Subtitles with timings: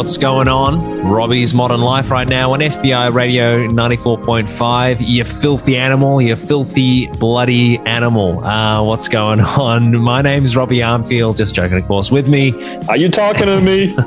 [0.00, 1.06] Hey, what's going on?
[1.06, 4.96] Robbie's Modern Life right now on FBI Radio 94.5.
[5.00, 8.42] You filthy animal, you filthy bloody animal.
[8.42, 9.94] Uh, what's going on?
[10.02, 12.10] My name's Robbie Armfield, just joking, of course.
[12.10, 12.54] With me,
[12.88, 13.94] Are you talking to me?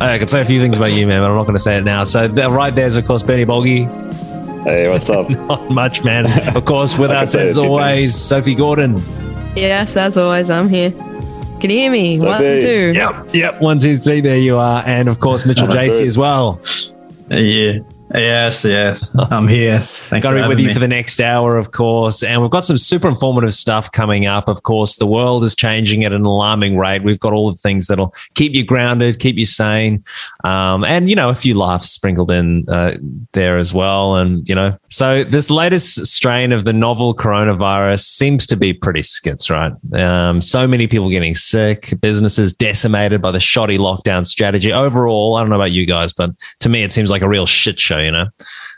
[0.00, 1.76] I could say a few things about you, man, but I'm not going to say
[1.78, 2.02] it now.
[2.02, 3.84] So, right there's, of course, Benny Boggy.
[4.64, 5.30] hey, what's up?
[5.48, 6.26] Not much, man.
[6.56, 8.14] Of course, with us, as always, things.
[8.16, 9.00] Sophie Gordon.
[9.54, 10.92] Yes, as always, I'm here.
[11.62, 12.18] Can you hear me?
[12.18, 12.92] One, two.
[12.92, 13.60] Yep, yep.
[13.60, 14.20] One, two, three.
[14.20, 14.82] There you are.
[14.84, 16.60] And, of course, Mitchell That's JC as well.
[17.30, 17.78] Yeah.
[18.14, 19.14] Yes, yes.
[19.30, 19.80] I'm here.
[19.80, 20.74] Thanks Got to be with you me.
[20.74, 22.22] for the next hour, of course.
[22.22, 24.48] And we've got some super informative stuff coming up.
[24.48, 27.02] Of course, the world is changing at an alarming rate.
[27.02, 30.04] We've got all the things that'll keep you grounded, keep you sane,
[30.44, 32.96] um, and you know a few laughs sprinkled in uh,
[33.32, 34.16] there as well.
[34.16, 39.02] And you know, so this latest strain of the novel coronavirus seems to be pretty
[39.02, 39.72] skits, right?
[39.94, 44.72] Um, so many people getting sick, businesses decimated by the shoddy lockdown strategy.
[44.72, 47.46] Overall, I don't know about you guys, but to me, it seems like a real
[47.46, 48.01] shit show.
[48.02, 48.26] You know.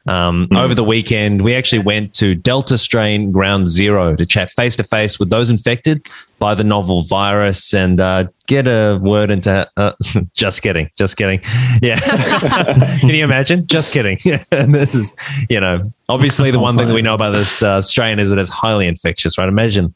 [0.06, 4.76] Um, Over the weekend, we actually went to Delta strain ground zero to chat face
[4.76, 6.06] to face with those infected
[6.38, 9.66] by the novel virus and uh, get a word into.
[9.76, 9.92] Uh,
[10.34, 11.40] just kidding, just kidding.
[11.80, 11.98] Yeah,
[13.00, 13.66] can you imagine?
[13.66, 14.18] Just kidding.
[14.24, 15.16] this is,
[15.48, 18.38] you know, obviously the one thing that we know about this uh, strain is that
[18.38, 19.48] it's highly infectious, right?
[19.48, 19.94] Imagine,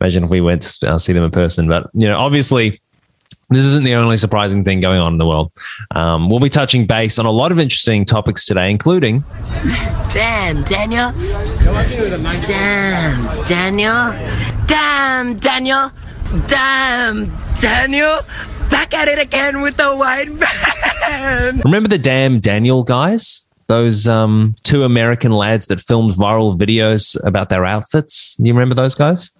[0.00, 2.80] imagine if we went to uh, see them in person, but you know, obviously
[3.50, 5.52] this isn't the only surprising thing going on in the world.
[5.92, 9.24] Um, we'll be touching base on a lot of interesting topics today, including
[10.12, 11.12] Damn, Daniel.
[11.12, 12.42] Damn,
[13.46, 14.12] Daniel.
[14.66, 15.90] Damn, Daniel.
[16.46, 18.18] Damn, Daniel.
[18.70, 21.60] Back at it again with the white van.
[21.64, 23.46] remember the damn Daniel guys?
[23.66, 28.36] Those um, two American lads that filmed viral videos about their outfits.
[28.38, 29.32] You remember those guys?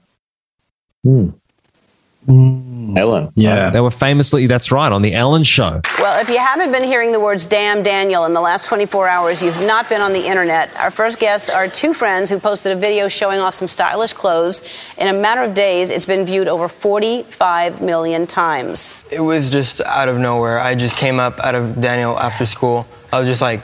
[2.29, 2.97] Mm.
[2.97, 3.33] Ellen.
[3.35, 3.71] Yeah.
[3.71, 5.81] They were famously, that's right, on the Ellen Show.
[5.99, 9.43] Well, if you haven't been hearing the words damn Daniel in the last 24 hours,
[9.43, 10.75] you've not been on the internet.
[10.77, 14.63] Our first guests are two friends who posted a video showing off some stylish clothes.
[14.97, 19.05] In a matter of days, it's been viewed over 45 million times.
[19.11, 20.61] It was just out of nowhere.
[20.61, 22.87] I just came up out of Daniel after school.
[23.13, 23.63] I was just like,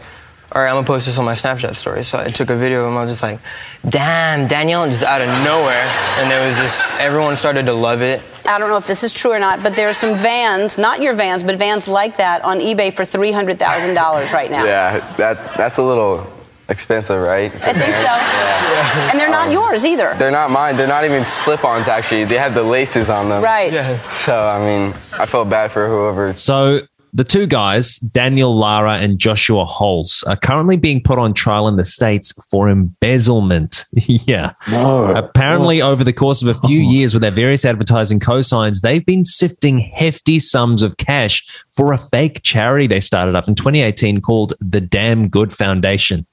[0.54, 2.04] all right, I'm gonna post this on my Snapchat story.
[2.04, 2.96] So I took a video of him.
[2.96, 3.40] I was just like,
[3.88, 5.82] damn, Daniel, just out of nowhere.
[6.18, 8.22] And it was just, everyone started to love it.
[8.46, 11.00] I don't know if this is true or not, but there are some vans, not
[11.00, 14.64] your vans, but vans like that on eBay for $300,000 right now.
[14.64, 16.24] Yeah, that that's a little
[16.68, 17.52] expensive, right?
[17.52, 18.02] I think so.
[18.02, 19.10] Yeah.
[19.10, 20.14] And they're not um, yours either.
[20.18, 20.76] They're not mine.
[20.76, 21.88] They're not even slip-ons.
[21.88, 23.42] Actually, they have the laces on them.
[23.42, 23.72] Right.
[23.72, 24.10] Yeah.
[24.10, 26.34] So I mean, I felt bad for whoever.
[26.34, 26.80] So
[27.14, 31.76] the two guys, Daniel Lara and Joshua Holz, are currently being put on trial in
[31.76, 33.84] the States for embezzlement.
[33.92, 34.52] yeah.
[34.68, 35.14] No.
[35.14, 36.90] Apparently, over the course of a few oh.
[36.90, 41.98] years with their various advertising cosigns, they've been sifting hefty sums of cash for a
[41.98, 46.26] fake charity they started up in 2018 called the Damn Good Foundation,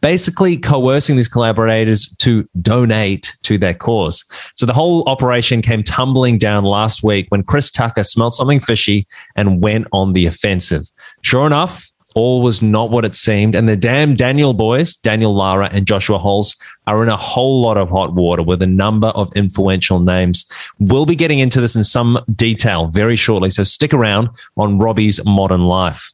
[0.00, 4.24] basically coercing these collaborators to donate to their cause.
[4.54, 9.08] So the whole operation came tumbling down last week when Chris Tucker smelled something fishy
[9.34, 10.88] and went on the offensive.
[11.22, 13.54] Sure enough, all was not what it seemed.
[13.54, 16.56] And the damn Daniel boys, Daniel Lara and Joshua Holz,
[16.88, 20.50] are in a whole lot of hot water with a number of influential names.
[20.80, 23.50] We'll be getting into this in some detail very shortly.
[23.50, 26.10] So stick around on Robbie's Modern Life.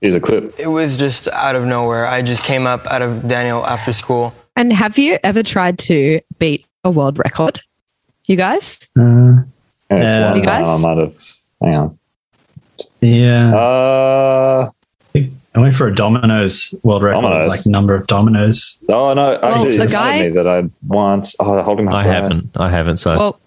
[0.00, 0.54] Here's a clip.
[0.58, 2.06] It was just out of nowhere.
[2.06, 4.32] I just came up out of Daniel after school.
[4.56, 7.60] And have you ever tried to beat a world record?
[8.26, 8.78] You guys?
[8.98, 9.02] Uh,
[9.90, 10.28] Yeah, it's Yeah.
[10.30, 10.68] one, You guys?
[10.68, 11.18] uh, I might have.
[11.62, 11.98] Hang on.
[13.00, 13.54] Yeah.
[13.56, 14.70] Uh,
[15.52, 17.48] I went for a Domino's world record, Domino's?
[17.48, 18.78] like number of Dominoes.
[18.88, 19.38] oh no!
[19.42, 21.34] Actually, the guy- me that I once.
[21.40, 22.22] Oh, holding my I breath.
[22.22, 22.50] haven't.
[22.56, 22.96] I haven't.
[22.98, 23.40] So Well,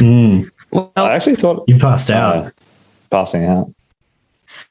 [0.00, 2.36] Mm, well, I actually thought you passed out.
[2.46, 2.50] uh,
[3.10, 3.72] passing out.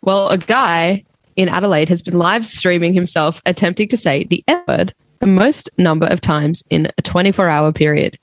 [0.03, 1.03] well, a guy
[1.35, 5.69] in Adelaide has been live streaming himself attempting to say the F word the most
[5.77, 8.17] number of times in a 24 hour period.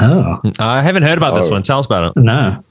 [0.00, 1.52] Oh, I haven't heard about this Oh.
[1.52, 1.62] one.
[1.62, 2.20] Tell us about it.
[2.20, 2.62] no.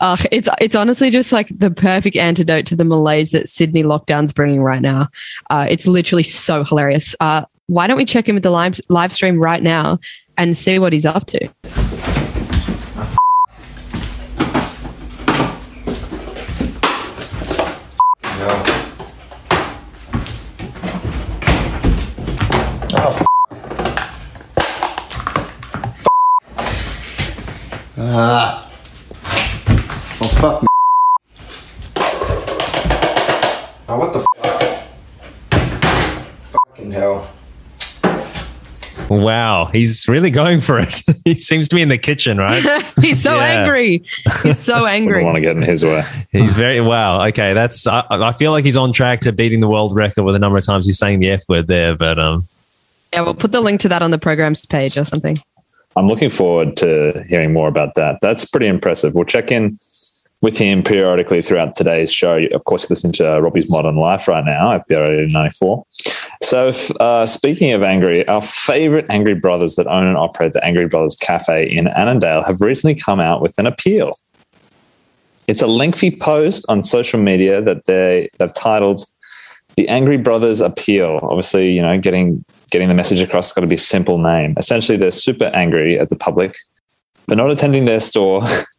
[0.00, 4.32] Uh, it's it's honestly just like the perfect antidote to the malaise that Sydney lockdown's
[4.32, 5.08] bringing right now.
[5.50, 7.16] Uh, it's literally so hilarious.
[7.20, 9.98] Uh, why don't we check in with the live live stream right now
[10.36, 11.48] and see what he's up to?
[28.00, 28.67] Oh,
[30.40, 30.68] fuck me.
[33.90, 34.62] Oh, what the fuck?
[36.68, 37.30] Fucking hell.
[39.08, 41.02] Wow, he's really going for it.
[41.24, 42.62] he seems to be in the kitchen, right?
[43.00, 43.44] He's so Yeah.
[43.62, 44.02] angry.
[44.42, 45.14] He's so I angry.
[45.22, 46.02] don't want to get in his way.
[46.30, 47.24] He's very wow.
[47.28, 50.34] Okay, that's I, I feel like he's on track to beating the world record with
[50.34, 51.96] the number of times he's saying the F word there.
[51.96, 52.46] But um,
[53.14, 55.38] Yeah, we'll put the link to that on the program's page or something.
[55.96, 58.18] I'm looking forward to hearing more about that.
[58.20, 59.14] That's pretty impressive.
[59.14, 59.78] We'll check in
[60.40, 62.38] with him periodically throughout today's show.
[62.52, 65.84] Of course, listening to Robbie's Modern Life right now at 94.
[66.42, 70.86] So, uh, speaking of angry, our favorite angry brothers that own and operate the Angry
[70.86, 74.12] Brothers Cafe in Annandale have recently come out with an appeal.
[75.48, 79.04] It's a lengthy post on social media that they, they've titled
[79.74, 81.18] the Angry Brothers Appeal.
[81.22, 84.54] Obviously, you know, getting getting the message across has got to be a simple name.
[84.58, 86.56] Essentially, they're super angry at the public
[87.28, 88.42] for not attending their store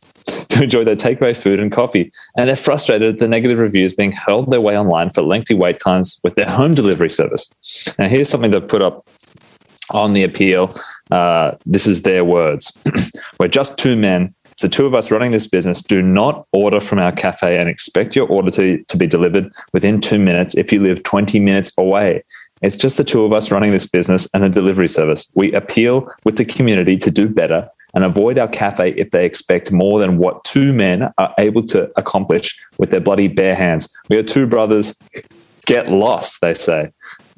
[0.60, 2.12] to enjoy their takeaway food and coffee.
[2.36, 5.80] And they're frustrated at the negative reviews being held their way online for lengthy wait
[5.80, 7.52] times with their home delivery service.
[7.98, 9.08] Now, here's something they've put up
[9.92, 10.74] on the appeal.
[11.12, 12.78] Uh, this is their words.
[13.40, 14.34] We're just two men.
[14.52, 15.82] It's the two of us running this business.
[15.82, 20.02] Do not order from our cafe and expect your order to, to be delivered within
[20.02, 22.24] two minutes if you live 20 minutes away.
[22.62, 25.32] It's just the two of us running this business and a delivery service.
[25.34, 27.70] We appeal with the community to do better
[28.00, 31.92] and avoid our cafe if they expect more than what two men are able to
[31.98, 33.94] accomplish with their bloody bare hands.
[34.08, 34.98] We are two brothers.
[35.66, 36.92] Get lost, they say.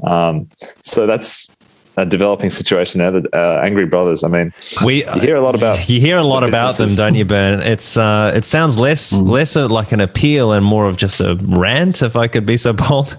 [0.03, 0.49] Um,
[0.83, 1.49] so that's
[1.97, 3.09] a developing situation now.
[3.09, 4.23] The uh, angry brothers.
[4.23, 4.53] I mean,
[4.85, 7.25] we you hear a lot about you hear a lot the about them, don't you,
[7.25, 7.61] Ben?
[7.61, 11.39] It's uh, it sounds less less of like an appeal and more of just a
[11.41, 13.17] rant, if I could be so bold.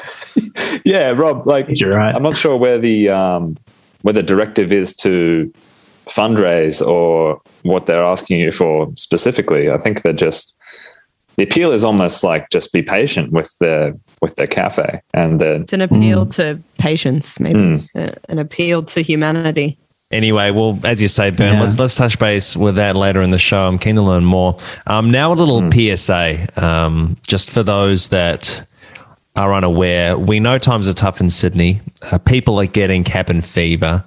[0.84, 1.44] yeah, Rob.
[1.44, 2.14] Like You're right.
[2.14, 3.56] I'm not sure where the um,
[4.02, 5.52] where the directive is to
[6.14, 9.70] fundraise or what they're asking you for specifically.
[9.70, 10.56] I think they're just
[11.36, 15.62] the appeal is almost like just be patient with their with their cafe and then
[15.62, 17.88] It's an appeal to patience, maybe Mm.
[17.94, 19.78] uh, an appeal to humanity.
[20.10, 21.62] Anyway, well, as you say, Ben, Yeah.
[21.62, 23.66] let's let's touch base with that later in the show.
[23.66, 24.58] I'm keen to learn more.
[24.86, 28.62] Um, now a little PSA, um, just for those that
[29.34, 30.18] are unaware.
[30.18, 31.80] We know times are tough in Sydney.
[32.10, 34.04] Uh, people are getting cabin fever,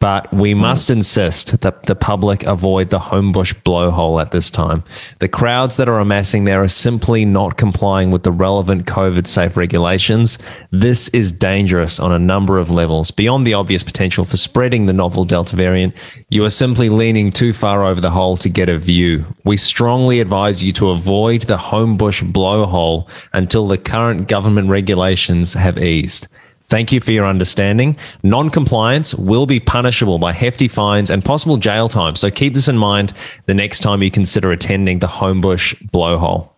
[0.00, 4.84] but we must insist that the public avoid the Homebush blowhole at this time.
[5.18, 9.56] The crowds that are amassing there are simply not complying with the relevant COVID safe
[9.56, 10.38] regulations.
[10.70, 13.10] This is dangerous on a number of levels.
[13.10, 15.94] Beyond the obvious potential for spreading the novel Delta variant,
[16.28, 19.24] you are simply leaning too far over the hole to get a view.
[19.44, 25.78] We strongly advise you to avoid the Homebush blowhole until the current government regulations have
[25.78, 26.28] eased.
[26.68, 27.96] Thank you for your understanding.
[28.22, 32.14] Non compliance will be punishable by hefty fines and possible jail time.
[32.14, 33.14] So keep this in mind
[33.46, 36.50] the next time you consider attending the Homebush blowhole.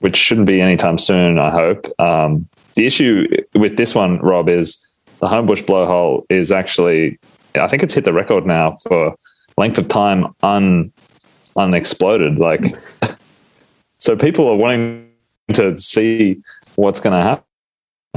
[0.00, 1.86] which shouldn't be anytime soon, I hope.
[2.00, 4.84] Um, the issue with this one, Rob, is
[5.20, 7.20] the Homebush blowhole is actually,
[7.54, 9.14] I think it's hit the record now for
[9.56, 10.92] length of time un
[11.56, 12.38] unexploded.
[12.38, 12.74] Like,
[13.98, 15.08] so people are wanting
[15.52, 16.42] to see
[16.74, 17.44] what's going to happen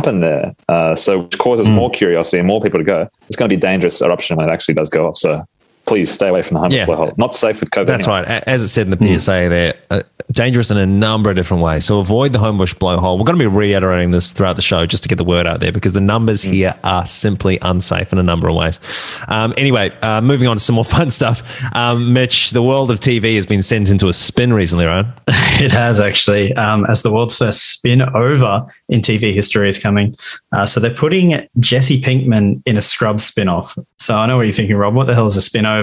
[0.03, 0.55] there.
[0.67, 3.09] Uh, so which causes more curiosity and more people to go.
[3.27, 5.17] It's going to be a dangerous eruption when it actually does go off.
[5.17, 5.45] So
[5.85, 6.85] please stay away from the Homebush Yeah.
[6.85, 7.17] blowhole.
[7.17, 7.85] Not safe with COVID.
[7.85, 8.27] That's anyway.
[8.27, 8.43] right.
[8.47, 10.01] As it said in the PSA, they're uh,
[10.31, 11.85] dangerous in a number of different ways.
[11.85, 13.17] So avoid the Homebush blowhole.
[13.17, 15.59] We're going to be reiterating this throughout the show just to get the word out
[15.59, 18.79] there because the numbers here are simply unsafe in a number of ways.
[19.27, 21.61] Um, anyway, uh, moving on to some more fun stuff.
[21.75, 25.05] Um, Mitch, the world of TV has been sent into a spin recently, right?
[25.57, 28.59] It has actually, um, as the world's first spin over
[28.89, 30.13] in TV history is coming.
[30.51, 33.77] Uh, so they're putting Jesse Pinkman in a Scrubs spin off.
[33.97, 34.95] So I know what you're thinking, Rob.
[34.95, 35.74] What the hell is a spin over?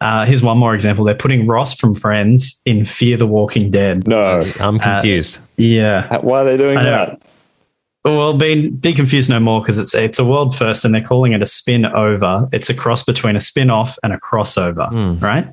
[0.00, 1.04] Uh, here's one more example.
[1.04, 4.06] They're putting Ross from Friends in Fear the Walking Dead.
[4.06, 4.40] No.
[4.60, 5.38] I'm uh, confused.
[5.56, 6.18] Yeah.
[6.18, 6.90] Why are they doing I know.
[6.90, 7.22] that?
[8.04, 11.32] Well, be, be confused no more because it's it's a world first, and they're calling
[11.32, 12.48] it a spin over.
[12.52, 15.24] It's a cross between a spin off and a crossover, hmm.
[15.24, 15.46] right?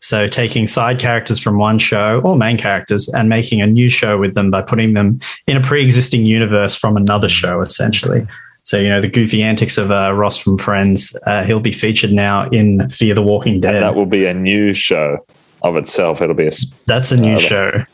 [0.00, 4.18] So taking side characters from one show or main characters and making a new show
[4.18, 7.32] with them by putting them in a pre-existing universe from another hmm.
[7.32, 8.26] show, essentially.
[8.66, 11.16] So you know the goofy antics of uh, Ross from Friends.
[11.24, 13.80] Uh, he'll be featured now in Fear the Walking Dead.
[13.80, 15.24] That will be a new show
[15.62, 16.20] of itself.
[16.20, 17.84] It'll be a sp- That's a new Uh, show.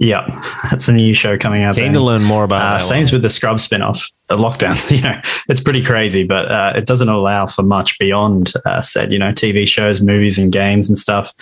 [0.00, 0.24] Yeah,
[0.70, 1.74] that's a new show coming out.
[1.74, 1.92] Keen then.
[1.92, 2.82] to learn more about Uh, that.
[2.82, 3.12] same one.
[3.12, 4.90] with the Scrub spin-off, the lockdowns.
[5.00, 9.12] You know, it's pretty crazy, but uh, it doesn't allow for much beyond uh, said.
[9.12, 11.32] You know, TV shows, movies, and games and stuff.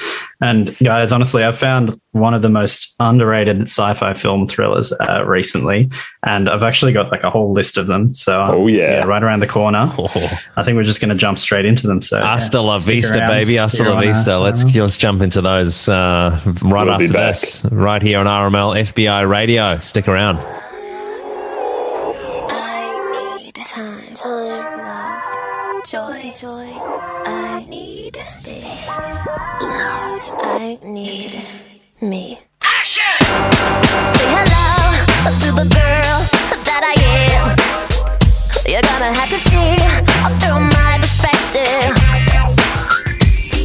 [0.40, 5.90] And guys, honestly, I've found one of the most underrated sci-fi film thrillers uh, recently,
[6.24, 8.14] and I've actually got like a whole list of them.
[8.14, 9.04] So, uh, Oh, yeah.
[9.04, 9.92] right around the corner.
[9.98, 10.08] Oh.
[10.56, 12.00] I think we're just going to jump straight into them.
[12.02, 13.56] So, yeah, Hasta la stick vista, around baby.
[13.56, 14.38] if Hasta you la wanna- vista.
[14.38, 19.28] Let's let's jump into those uh, right We'll after this, right here on RML FBI
[19.28, 19.78] Radio.
[19.80, 20.38] Stick around.
[24.18, 26.66] Time, love, joy, joy.
[27.24, 28.88] I need space.
[29.60, 31.40] Love, I need
[32.00, 32.40] me.
[34.16, 36.18] Say hello to the girl
[36.66, 36.96] that I
[37.30, 37.54] am.
[38.66, 39.78] You're gonna have to see
[40.42, 41.94] through my perspective.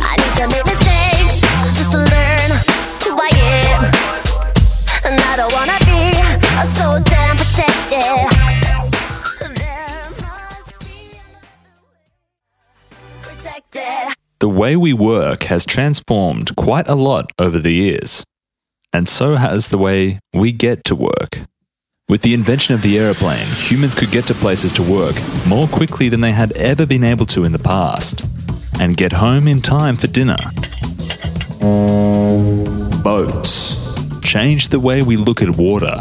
[0.06, 1.42] I need to make mistakes
[1.74, 2.50] just to learn
[3.02, 3.90] who I am.
[5.06, 5.83] And I don't wanna
[13.74, 18.24] The way we work has transformed quite a lot over the years,
[18.92, 21.46] and so has the way we get to work.
[22.08, 25.16] With the invention of the aeroplane, humans could get to places to work
[25.48, 28.26] more quickly than they had ever been able to in the past,
[28.80, 30.38] and get home in time for dinner.
[33.02, 33.74] Boats
[34.22, 35.98] changed the way we look at water,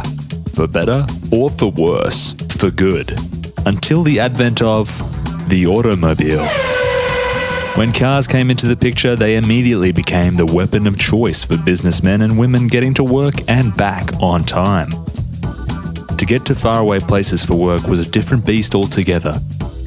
[0.55, 3.19] for better or for worse, for good,
[3.65, 4.89] until the advent of
[5.49, 6.82] the automobile.
[7.75, 12.21] When cars came into the picture, they immediately became the weapon of choice for businessmen
[12.21, 14.91] and women getting to work and back on time.
[16.19, 19.41] To get to faraway places for work was a different beast altogether,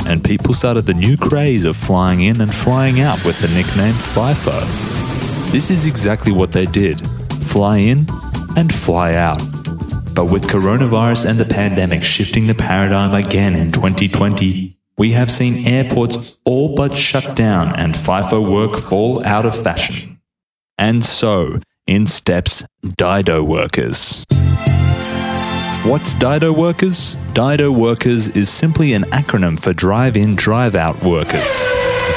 [0.08, 3.94] and people started the new craze of flying in and flying out with the nickname
[3.94, 5.52] FIFO.
[5.52, 7.06] This is exactly what they did
[7.46, 8.08] fly in
[8.58, 9.40] and fly out.
[10.16, 15.68] But with coronavirus and the pandemic shifting the paradigm again in 2020, we have seen
[15.68, 20.20] airports all but shut down and FIFO work fall out of fashion.
[20.78, 24.26] And so, in steps Dido workers.
[25.84, 27.16] What's Dido workers?
[27.34, 31.64] Dido workers is simply an acronym for drive in, drive out workers.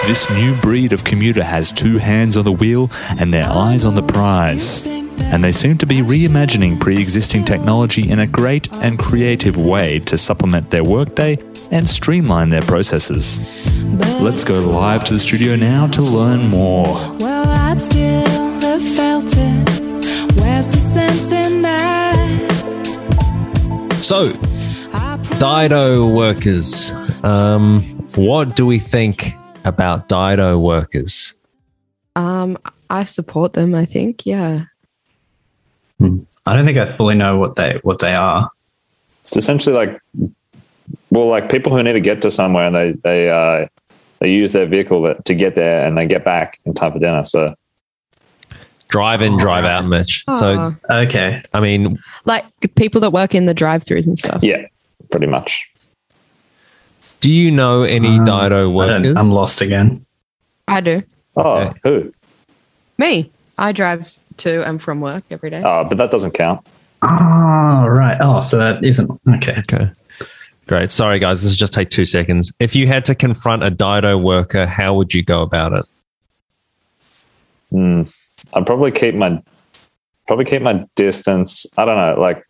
[0.06, 3.94] This new breed of commuter has two hands on the wheel and their eyes on
[3.94, 4.86] the prize.
[5.20, 9.98] And they seem to be reimagining pre existing technology in a great and creative way
[10.00, 11.38] to supplement their workday
[11.70, 13.40] and streamline their processes.
[14.20, 17.16] Let's go live to the studio now to learn more.
[17.18, 18.26] Well, I'd still
[18.60, 20.34] have felt it.
[20.36, 22.48] Where's the sense in that?
[24.02, 24.32] So,
[25.38, 26.92] Dido workers.
[27.22, 27.82] Um,
[28.16, 29.34] what do we think
[29.64, 31.36] about Dido workers?
[32.16, 32.58] Um,
[32.90, 33.74] I support them.
[33.74, 34.64] I think, yeah.
[36.00, 38.50] I don't think I fully know what they what they are.
[39.22, 40.00] It's essentially like,
[41.10, 43.66] well, like people who need to get to somewhere and they they uh,
[44.20, 47.24] they use their vehicle to get there and they get back in time for dinner.
[47.24, 47.54] So
[48.88, 50.24] Drive in, drive out, Mitch.
[50.32, 51.42] So, Okay.
[51.52, 52.42] I mean, like
[52.74, 54.42] people that work in the drive-throughs and stuff.
[54.42, 54.64] yeah,
[55.10, 55.70] pretty much.
[57.20, 59.14] do you know any Um, Dido workers?
[59.14, 60.06] I'm lost again.
[60.68, 61.02] I do.
[61.36, 61.78] Oh, Okay.
[61.84, 62.12] who?
[62.96, 63.30] Me.
[63.58, 65.62] I drive to and from work every day.
[65.64, 66.66] Oh, but that doesn't count.
[67.02, 68.16] Oh, right.
[68.20, 69.56] Oh, so that isn't okay.
[69.60, 69.90] Okay.
[70.66, 70.90] Great.
[70.90, 71.42] Sorry, guys.
[71.42, 72.52] This will just take two seconds.
[72.60, 75.84] If you had to confront a Dido worker, how would you go about it?
[77.70, 78.02] Hmm.
[78.52, 79.42] I'd probably keep my
[80.26, 81.66] probably keep my distance.
[81.76, 82.20] I don't know.
[82.20, 82.44] Like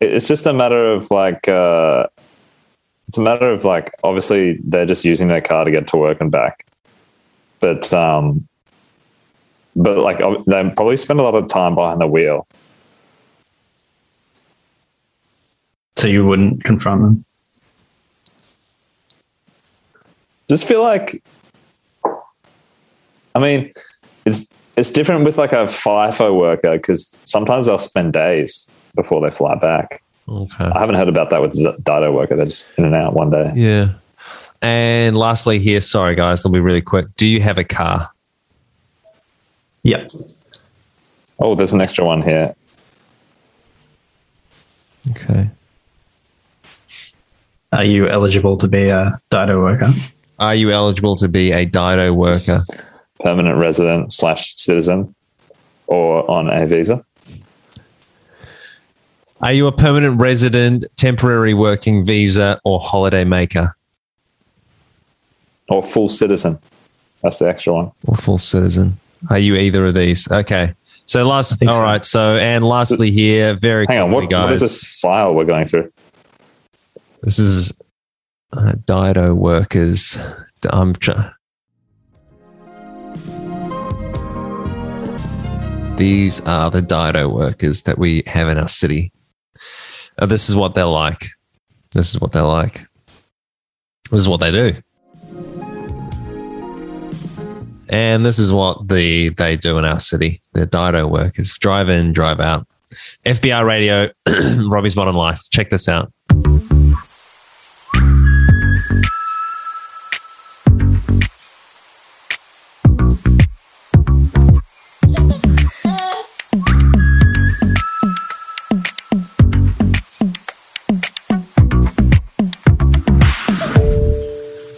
[0.00, 2.06] it's just a matter of like uh,
[3.08, 6.20] it's a matter of like obviously they're just using their car to get to work
[6.20, 6.66] and back,
[7.60, 8.46] but um,
[9.80, 12.46] but like they probably spend a lot of time behind the wheel.
[15.96, 17.24] So you wouldn't confront them.
[20.48, 21.22] Just feel like,
[23.34, 23.72] I mean,
[24.24, 29.30] it's it's different with like a FIFO worker because sometimes they'll spend days before they
[29.30, 30.02] fly back.
[30.28, 30.64] Okay.
[30.64, 32.36] I haven't heard about that with the Dido worker.
[32.36, 33.52] They're just in and out one day.
[33.54, 33.94] Yeah.
[34.62, 37.06] And lastly, here, sorry, guys, I'll be really quick.
[37.16, 38.10] Do you have a car?
[39.82, 40.10] Yep.
[41.38, 42.54] Oh, there's an extra one here.
[45.10, 45.50] Okay.
[47.72, 49.92] Are you eligible to be a Dido worker?
[50.38, 52.64] Are you eligible to be a Dido worker?
[53.20, 55.14] Permanent resident slash citizen
[55.86, 57.04] or on a visa.
[59.42, 63.74] Are you a permanent resident, temporary working visa, or holiday maker?
[65.70, 66.58] Or full citizen.
[67.22, 67.92] That's the extra one.
[68.06, 68.99] Or full citizen?
[69.28, 70.30] Are you either of these?
[70.30, 70.74] Okay.
[71.06, 71.82] So last, all so.
[71.82, 72.04] right.
[72.04, 74.44] So and lastly, here, very Hang on, quickly, what, guys.
[74.44, 75.92] what is this file we're going through?
[77.22, 77.78] This is
[78.52, 80.16] uh, Dido workers.
[80.70, 81.30] I'm trying.
[85.96, 89.12] These are the Dido workers that we have in our city.
[90.18, 91.28] Uh, this is what they're like.
[91.92, 92.86] This is what they're like.
[94.10, 94.76] This is what they do.
[97.90, 100.40] And this is what the they do in our city.
[100.52, 102.66] The Dido workers drive in, drive out.
[103.26, 104.10] FBI Radio,
[104.68, 105.42] Robbie's Modern Life.
[105.50, 106.12] Check this out.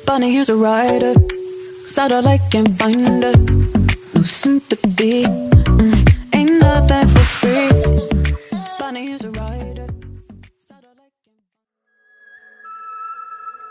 [0.06, 1.14] Bunny is a rider.
[1.86, 3.34] Satellite can find her.
[4.14, 5.24] No sympathy.
[5.24, 7.68] Mm, ain't nothing for free.
[8.78, 9.86] Bunny is a rider.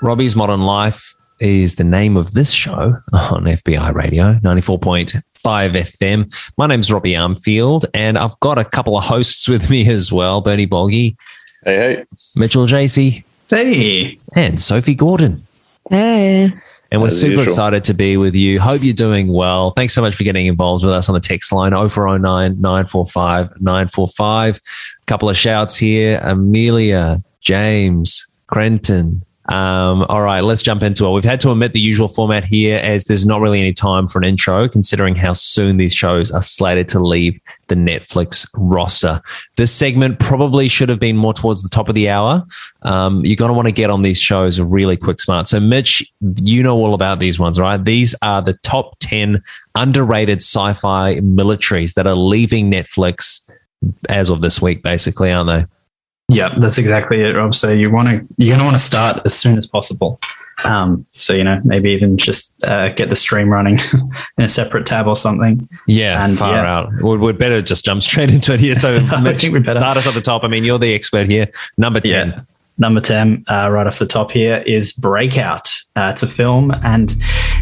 [0.02, 6.52] Robbie's Modern Life is the name of this show on FBI Radio 94.5 FM.
[6.58, 10.42] My name's Robbie Armfield, and I've got a couple of hosts with me as well
[10.42, 11.16] Bernie Bolgi,
[11.64, 12.04] Hey, hey.
[12.36, 14.18] Mitchell Jacey, Hey.
[14.36, 15.46] and Sophie Gordon.
[15.90, 16.52] Hey.
[16.92, 17.46] And we're As super usual.
[17.46, 18.60] excited to be with you.
[18.60, 19.72] Hope you're doing well.
[19.72, 24.58] Thanks so much for getting involved with us on the text line 0409 945 945.
[24.58, 29.24] A couple of shouts here Amelia, James, Crenton.
[29.52, 31.12] Um, all right, let's jump into it.
[31.12, 34.18] We've had to omit the usual format here as there's not really any time for
[34.20, 39.22] an intro, considering how soon these shows are slated to leave the Netflix roster.
[39.58, 42.46] This segment probably should have been more towards the top of the hour.
[42.84, 45.50] Um, you're going to want to get on these shows really quick, smart.
[45.50, 46.10] So, Mitch,
[46.42, 47.84] you know all about these ones, right?
[47.84, 49.44] These are the top 10
[49.76, 53.52] underrated sci fi militaries that are leaving Netflix
[54.08, 55.66] as of this week, basically, aren't they?
[56.32, 57.54] Yeah, that's exactly it, Rob.
[57.54, 60.20] So you want to you're going to want to start as soon as possible.
[60.64, 63.80] Um, so you know maybe even just uh, get the stream running
[64.38, 65.68] in a separate tab or something.
[65.88, 66.78] Yeah, And, far yeah.
[66.78, 66.94] out.
[67.02, 68.76] We'd, we'd better just jump straight into it here.
[68.76, 69.80] So, I think we better.
[69.80, 70.44] start us at the top.
[70.44, 71.48] I mean, you're the expert here.
[71.78, 72.30] Number 10.
[72.30, 72.42] Yeah.
[72.78, 75.72] Number 10, uh, right off the top here, is Breakout.
[75.98, 77.18] Uh, it's a film and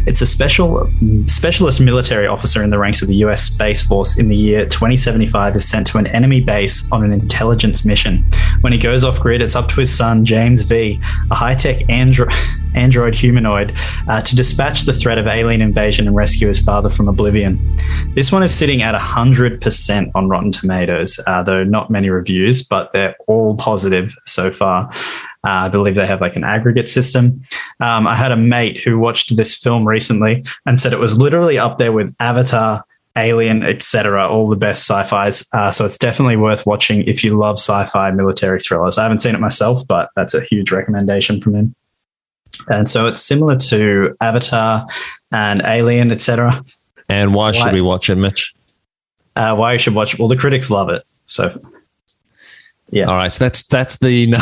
[0.06, 0.88] it's a special
[1.26, 5.56] specialist military officer in the ranks of the US Space Force in the year 2075
[5.56, 8.24] is sent to an enemy base on an intelligence mission.
[8.60, 11.00] When he goes off grid, it's up to his son, James V,
[11.32, 12.32] a high tech andro-
[12.76, 17.08] android humanoid, uh, to dispatch the threat of alien invasion and rescue his father from
[17.08, 17.76] oblivion.
[18.14, 22.92] This one is sitting at 100% on Rotten Tomatoes, uh, though not many reviews, but
[22.92, 24.88] they're all positive so far.
[25.44, 27.42] Uh, I believe they have like an aggregate system.
[27.80, 31.58] Um, I had a mate who watched this film recently and said it was literally
[31.58, 32.84] up there with Avatar,
[33.16, 34.28] Alien, etc.
[34.28, 35.48] All the best sci-fi's.
[35.52, 38.98] Uh, so it's definitely worth watching if you love sci-fi military thrillers.
[38.98, 41.74] I haven't seen it myself, but that's a huge recommendation from him.
[42.68, 44.86] And so it's similar to Avatar
[45.32, 46.64] and Alien, etc.
[47.08, 48.54] And why should we watch it, Mitch?
[49.36, 50.14] Uh, why you should watch?
[50.14, 50.20] It?
[50.20, 51.02] Well, the critics love it.
[51.24, 51.58] So
[52.90, 54.34] yeah, All right, so that's that's the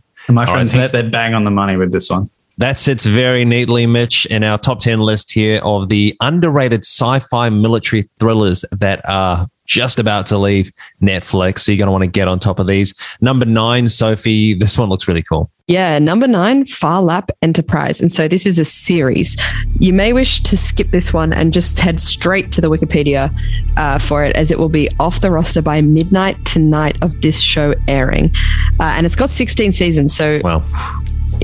[0.26, 2.30] And my All friend right, thinks they're bang on the money with this one.
[2.58, 7.48] that sits very neatly, Mitch, in our top ten list here of the underrated sci-fi
[7.50, 10.70] military thrillers that are just about to leave
[11.02, 11.60] Netflix.
[11.60, 12.94] So you're going to want to get on top of these.
[13.20, 14.54] Number nine, Sophie.
[14.54, 15.50] This one looks really cool.
[15.66, 17.98] Yeah, number nine, Phar Lap Enterprise.
[17.98, 19.34] And so this is a series.
[19.78, 23.34] You may wish to skip this one and just head straight to the Wikipedia
[23.78, 27.40] uh, for it, as it will be off the roster by midnight tonight of this
[27.40, 28.30] show airing.
[28.78, 30.14] Uh, and it's got 16 seasons.
[30.14, 30.62] So Wow.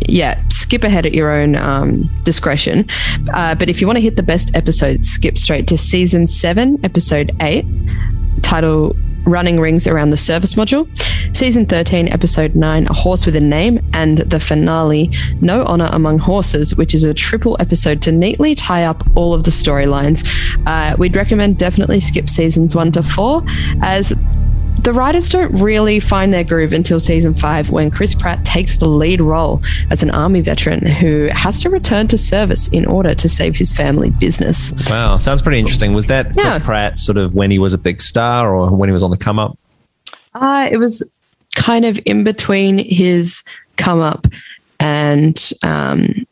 [0.09, 2.87] Yeah, skip ahead at your own um, discretion.
[3.35, 6.79] Uh, but if you want to hit the best episodes, skip straight to season seven,
[6.85, 7.67] episode eight,
[8.43, 10.89] title Running Rings Around the Service Module.
[11.35, 13.79] Season 13, episode nine, A Horse with a Name.
[13.93, 15.11] And the finale,
[15.41, 19.45] No Honor Among Horses, which is a triple episode to neatly tie up all of
[19.45, 20.27] the storylines.
[20.67, 23.43] Uh, we'd recommend definitely skip seasons one to four,
[23.83, 24.13] as
[24.83, 28.87] the writers don't really find their groove until season five when Chris Pratt takes the
[28.89, 33.29] lead role as an army veteran who has to return to service in order to
[33.29, 34.73] save his family business.
[34.91, 35.93] Wow, sounds pretty interesting.
[35.93, 36.53] Was that Yeah.
[36.53, 39.11] Chris Pratt sort of when he was a big star or when he was on
[39.11, 39.59] the come up?
[40.35, 41.09] Uh, it was
[41.57, 43.43] kind of in between his
[43.77, 44.27] come up
[44.79, 46.27] and um,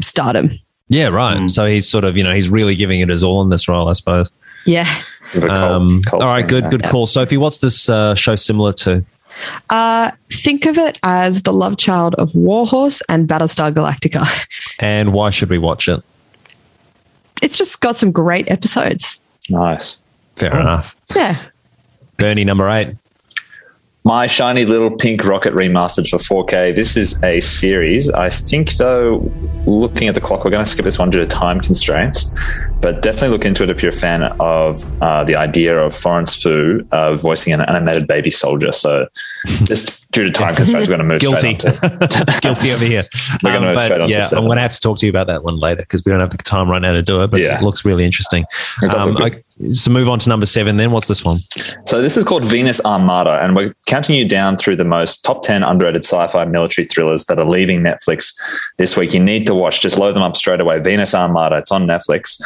[0.00, 0.50] stardom.
[0.88, 1.38] Yeah, right.
[1.38, 1.48] Hmm.
[1.48, 3.88] So he's sort of, you know, he's really giving it his all in this role,
[3.88, 4.30] I suppose.
[4.66, 4.92] Yeah.
[5.34, 6.70] With cold- Um, cold all right, good, there.
[6.70, 7.06] good call.
[7.06, 9.04] Sophie, what's this uh, show similar to?
[9.70, 14.24] Uh, think of it as the love child of Warhorse and Battlestar Galactica.
[14.80, 16.02] And why should we watch it?
[17.42, 19.24] It's just got some great episodes.
[19.50, 19.98] Nice.
[20.36, 20.96] Fair enough.
[21.14, 21.36] Yeah.
[22.18, 22.94] Bernie, number eight.
[24.06, 26.76] My Shiny Little Pink Rocket remastered for 4K.
[26.76, 28.08] This is a series.
[28.08, 29.28] I think, though,
[29.66, 32.30] looking at the clock, we're going to skip this one due to time constraints.
[32.80, 36.40] But definitely look into it if you're a fan of uh, the idea of Florence
[36.40, 38.70] Fu uh, voicing an animated baby soldier.
[38.70, 39.08] So,
[39.64, 41.54] just due to time constraints, we're going to move Guilty.
[41.56, 43.02] to Guilty over here.
[43.42, 44.28] We're gonna move but straight on to yeah.
[44.32, 46.20] I'm going to have to talk to you about that one later because we don't
[46.20, 47.58] have the time right now to do it, but Yeah.
[47.58, 48.44] it looks really interesting.
[48.82, 49.16] Um.
[49.18, 50.90] I- so move on to number seven then.
[50.90, 51.40] What's this one?
[51.86, 55.42] So this is called Venus Armada, and we're counting you down through the most top
[55.42, 58.34] 10 underrated sci-fi military thrillers that are leaving Netflix
[58.76, 59.14] this week.
[59.14, 59.80] You need to watch.
[59.80, 60.78] Just load them up straight away.
[60.80, 61.56] Venus Armada.
[61.56, 62.38] It's on Netflix.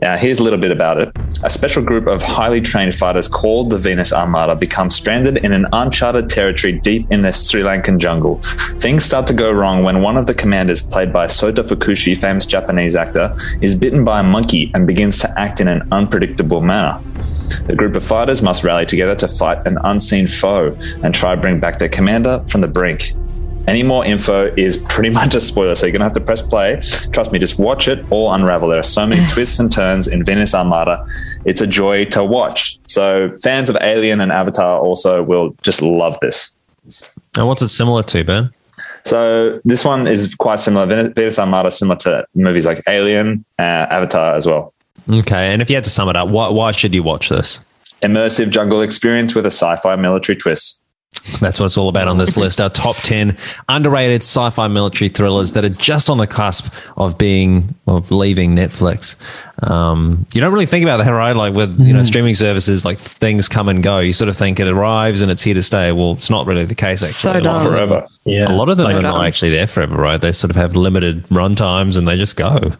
[0.00, 1.10] Now, here's a little bit about it.
[1.42, 5.66] A special group of highly trained fighters called the Venus Armada become stranded in an
[5.72, 8.36] uncharted territory deep in the Sri Lankan jungle.
[8.78, 12.46] Things start to go wrong when one of the commanders, played by Sota Fukushi, famous
[12.46, 17.02] Japanese actor, is bitten by a monkey and begins to act in an unpredictable manner.
[17.66, 21.40] The group of fighters must rally together to fight an unseen foe and try to
[21.40, 23.14] bring back their commander from the brink.
[23.68, 26.80] Any more info is pretty much a spoiler, so you're gonna have to press play.
[27.12, 28.70] Trust me, just watch it all unravel.
[28.70, 31.04] There are so many twists and turns in Venus Armada.
[31.44, 32.80] It's a joy to watch.
[32.86, 36.56] So fans of Alien and Avatar also will just love this.
[37.36, 38.50] And what's it similar to, Ben?
[39.04, 40.86] So this one is quite similar.
[40.86, 44.72] Venus, Venus Armada similar to movies like Alien, uh, Avatar as well.
[45.10, 47.60] Okay, and if you had to sum it up, why, why should you watch this?
[48.02, 50.80] Immersive jungle experience with a sci-fi military twist.
[51.40, 52.60] That's what it's all about on this list.
[52.60, 53.36] Our top 10
[53.68, 58.54] underrated sci fi military thrillers that are just on the cusp of being, of leaving
[58.56, 59.14] Netflix.
[59.62, 61.34] Um, you don't really think about that, right?
[61.34, 63.98] Like with, you know, streaming services, like things come and go.
[63.98, 65.90] You sort of think it arrives and it's here to stay.
[65.92, 67.40] Well, it's not really the case, actually.
[67.40, 67.62] So dumb.
[67.66, 68.06] Forever.
[68.24, 68.50] Yeah.
[68.50, 70.20] A lot of them Like, are not actually there forever, right?
[70.20, 72.72] They sort of have limited run times and they just go.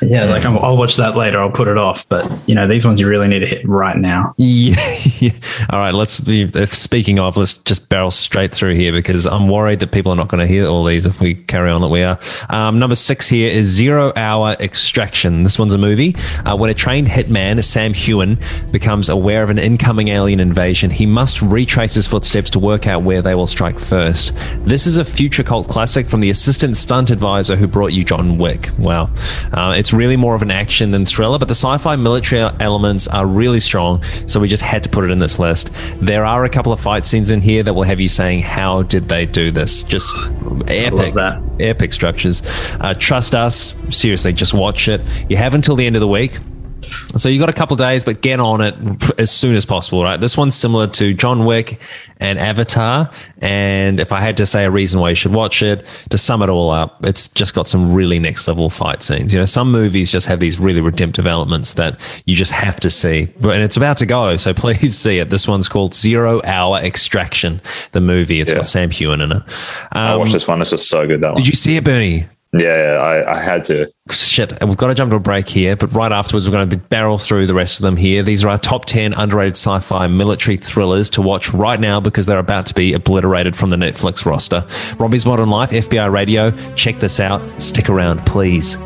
[0.00, 1.40] Yeah, like I'm, I'll watch that later.
[1.40, 2.08] I'll put it off.
[2.08, 4.34] But you know, these ones you really need to hit right now.
[4.38, 4.76] Yeah.
[5.70, 5.94] All right.
[5.94, 9.92] Let's be, if speaking of, let's just barrel straight through here because I'm worried that
[9.92, 12.18] people are not going to hear all these if we carry on that we are.
[12.50, 15.42] Um, number six here is Zero Hour Extraction.
[15.42, 16.14] This one's a movie.
[16.44, 18.38] Uh, when a trained hitman, Sam Hewen,
[18.70, 23.02] becomes aware of an incoming alien invasion, he must retrace his footsteps to work out
[23.02, 24.32] where they will strike first.
[24.64, 28.38] This is a future cult classic from the assistant stunt advisor who brought you John
[28.38, 28.70] Wick.
[28.78, 29.10] Wow.
[29.52, 33.08] Uh, it's really more of an action than thriller, but the sci fi military elements
[33.08, 35.70] are really strong, so we just had to put it in this list.
[36.00, 38.82] There are a couple of fight scenes in here that will have you saying, How
[38.82, 39.82] did they do this?
[39.82, 40.14] Just
[40.68, 41.14] epic,
[41.60, 42.42] epic structures.
[42.80, 45.00] Uh, trust us, seriously, just watch it.
[45.28, 46.38] You have until the end of the week.
[47.16, 48.74] So you got a couple days, but get on it
[49.18, 50.20] as soon as possible, right?
[50.20, 51.80] This one's similar to John Wick
[52.18, 53.08] and Avatar.
[53.40, 56.42] And if I had to say a reason why you should watch it, to sum
[56.42, 59.32] it all up, it's just got some really next level fight scenes.
[59.32, 62.90] You know, some movies just have these really redemptive elements that you just have to
[62.90, 63.28] see.
[63.40, 65.30] But and it's about to go, so please see it.
[65.30, 67.60] This one's called Zero Hour Extraction,
[67.92, 68.40] the movie.
[68.40, 68.56] It's Yeah.
[68.56, 69.42] got Sam Hewen in it.
[69.92, 70.58] I Um, watched this one.
[70.58, 71.20] This was so good.
[71.22, 71.36] That one.
[71.36, 72.26] did you see it, Bernie?
[72.54, 73.90] Yeah, I, I had to.
[74.10, 76.76] shit, we've got to jump to a break here, but right afterwards, we're going to
[76.76, 78.22] barrel through the rest of them here.
[78.22, 82.26] These are our top 10 underrated sci fi military thrillers to watch right now because
[82.26, 84.66] they're about to be obliterated from the Netflix roster.
[84.98, 86.50] Robbie's Modern Life, FBI Radio.
[86.74, 87.40] Check this out.
[87.62, 88.76] Stick around, please.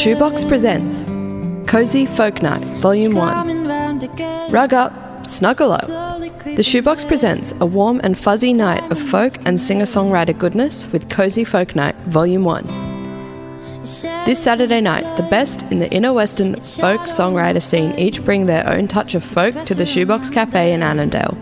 [0.00, 1.04] Shoebox presents
[1.70, 4.50] Cozy Folk Night, Volume 1.
[4.50, 5.86] Rug up, snuggle up.
[6.46, 11.10] The Shoebox presents a warm and fuzzy night of folk and singer songwriter goodness with
[11.10, 12.66] Cozy Folk Night, Volume 1.
[14.24, 18.66] This Saturday night, the best in the inner western folk songwriter scene each bring their
[18.66, 21.36] own touch of folk to the Shoebox Cafe in Annandale.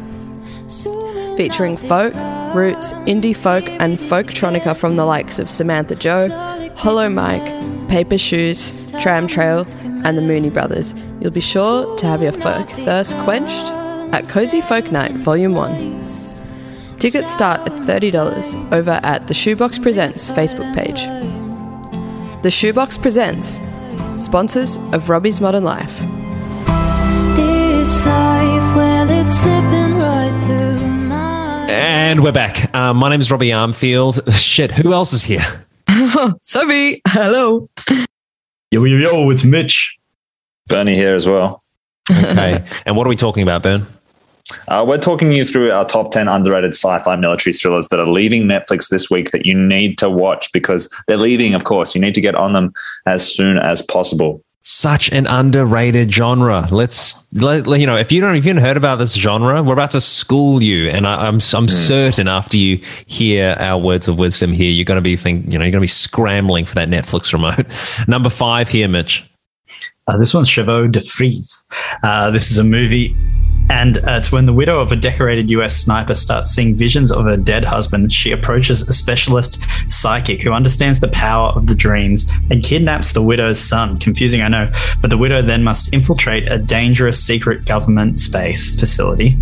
[1.37, 2.13] Featuring folk,
[2.57, 6.29] roots, indie folk, and folktronica from the likes of Samantha Joe,
[6.75, 7.58] Hollow Mike,
[7.89, 9.67] Paper Shoes, Tram Trail,
[10.05, 10.95] and the Mooney Brothers.
[11.21, 13.65] You'll be sure to have your folk thirst quenched
[14.15, 15.99] at Cozy Folk Night Volume 1.
[16.99, 21.03] Tickets start at $30 over at the Shoebox Presents Facebook page.
[22.43, 23.61] The Shoebox Presents,
[24.17, 25.99] sponsors of Robbie's Modern Life.
[27.37, 31.67] This life, well, it's slipping right through my.
[31.69, 32.75] And we're back.
[32.75, 34.33] Um, my name is Robbie Armfield.
[34.37, 35.65] Shit, who else is here?
[36.43, 37.69] Sophie, hello.
[38.71, 39.97] Yo, yo, yo, it's Mitch.
[40.67, 41.63] Bernie here as well.
[42.11, 42.63] Okay.
[42.87, 43.87] and what are we talking about, Ben?
[44.67, 48.07] Uh, we're talking you through our top 10 underrated sci fi military thrillers that are
[48.07, 51.95] leaving Netflix this week that you need to watch because they're leaving, of course.
[51.95, 52.73] You need to get on them
[53.07, 54.43] as soon as possible.
[54.71, 56.69] Such an underrated genre.
[56.71, 59.73] Let's let, you know if you don't if you haven't heard about this genre, we're
[59.73, 62.77] about to school you, and I, I'm I'm certain after you
[63.07, 65.81] hear our words of wisdom here, you're going to be think you know you're going
[65.81, 67.65] to be scrambling for that Netflix remote.
[68.09, 69.25] Number five here, Mitch.
[70.07, 71.65] Uh, this one's Chevaux de Frise.
[72.03, 73.17] Uh, this is a movie
[73.71, 77.25] And uh, it's when the widow of a decorated US sniper starts seeing visions of
[77.25, 82.31] her dead husband, she approaches a specialist psychic who understands the power of the dreams
[82.51, 83.99] and kidnaps the widow's son.
[83.99, 84.71] Confusing, I know.
[85.01, 89.39] But the widow then must infiltrate a dangerous secret government space facility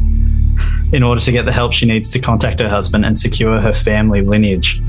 [0.93, 3.73] in order to get the help she needs to contact her husband and secure her
[3.73, 4.81] family lineage.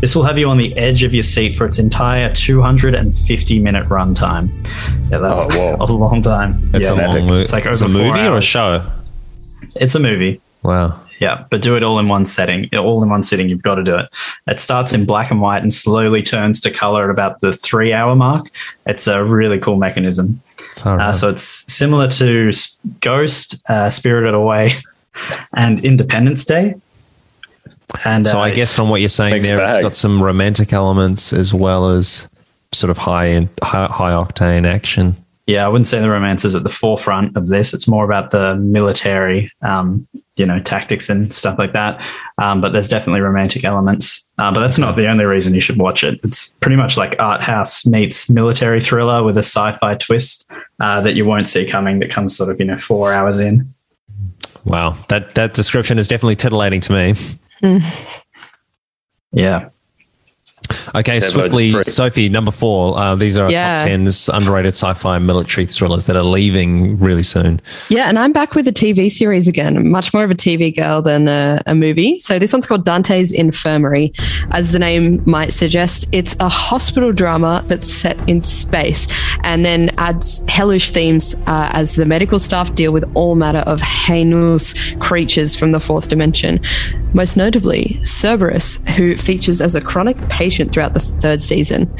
[0.00, 3.88] This will have you on the edge of your seat for its entire 250 minute
[3.88, 4.50] runtime.
[5.10, 6.70] Yeah, that's Oh, a long time.
[6.74, 7.40] It's yeah, a long movie.
[7.42, 8.84] It's like It's over a four movie or a show?
[9.76, 10.40] It's a movie.
[10.62, 11.00] Wow.
[11.18, 13.48] Yeah, but do it all in one setting, all in one sitting.
[13.48, 14.06] You've got to do it.
[14.48, 17.94] It starts in black and white and slowly turns to color at about the three
[17.94, 18.50] hour mark.
[18.86, 20.42] It's a really cool mechanism.
[20.76, 22.50] Far Uh, so it's similar to
[23.00, 24.72] Ghost, uh, Spirited Away,
[25.54, 26.74] and Independence Day.
[28.04, 30.72] And so uh, I guess from what you're saying Mixed there, it's got some romantic
[30.72, 32.28] elements as well as
[32.72, 35.16] sort of high and high, high octane action.
[35.46, 37.72] yeah, I wouldn't say the romance is at the forefront of this.
[37.72, 42.04] It's more about the military, um, you know, tactics and stuff like that.
[42.38, 44.24] Um, but there's definitely romantic elements.
[44.38, 46.20] Uh, but that's not the only reason you should watch it.
[46.24, 50.50] It's pretty much like art house meets military thriller with a sci-fi twist
[50.80, 52.00] uh, that you won't see coming.
[52.00, 53.72] That comes sort of you know four hours in.
[54.66, 57.14] Wow, that that description is definitely titillating to me.
[57.60, 57.78] Hmm.
[59.32, 59.70] Yeah.
[60.94, 61.82] Okay, loads swiftly, free.
[61.84, 62.98] Sophie, number four.
[62.98, 63.78] Uh, these are our Yeah.
[63.80, 67.60] top tens underrated sci-fi military thrillers that are leaving really soon.
[67.88, 69.90] Yeah, and I'm back with a TV series again.
[69.90, 72.18] Much more of a TV girl than a, a movie.
[72.18, 74.12] So this one's called Dante's Infirmary.
[74.52, 79.06] As the name might suggest, it's a hospital drama that's set in space
[79.44, 83.80] and then adds hellish themes uh, as the medical staff deal with all matter of
[83.80, 86.60] heinous creatures from the fourth dimension.
[87.14, 91.92] Most notably, Cerberus, who features as a chronic patient throughout the third season.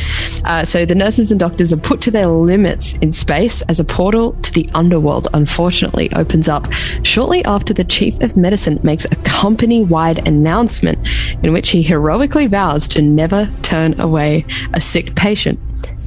[0.45, 3.85] Uh, so the nurses and doctors are put to their limits in space as a
[3.85, 9.17] portal to the underworld, unfortunately, opens up shortly after the chief of medicine makes a
[9.17, 10.99] company wide announcement
[11.43, 15.59] in which he heroically vows to never turn away a sick patient,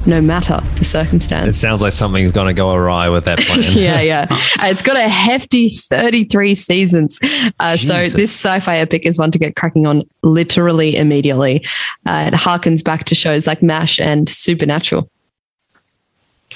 [0.09, 1.47] no matter the circumstance.
[1.55, 3.61] It sounds like something's going to go awry with that plan.
[3.77, 4.25] yeah, yeah.
[4.61, 7.19] It's got a hefty 33 seasons.
[7.59, 11.65] Uh, so this sci-fi epic is one to get cracking on literally immediately.
[12.05, 15.09] Uh, it harkens back to shows like MASH and Supernatural.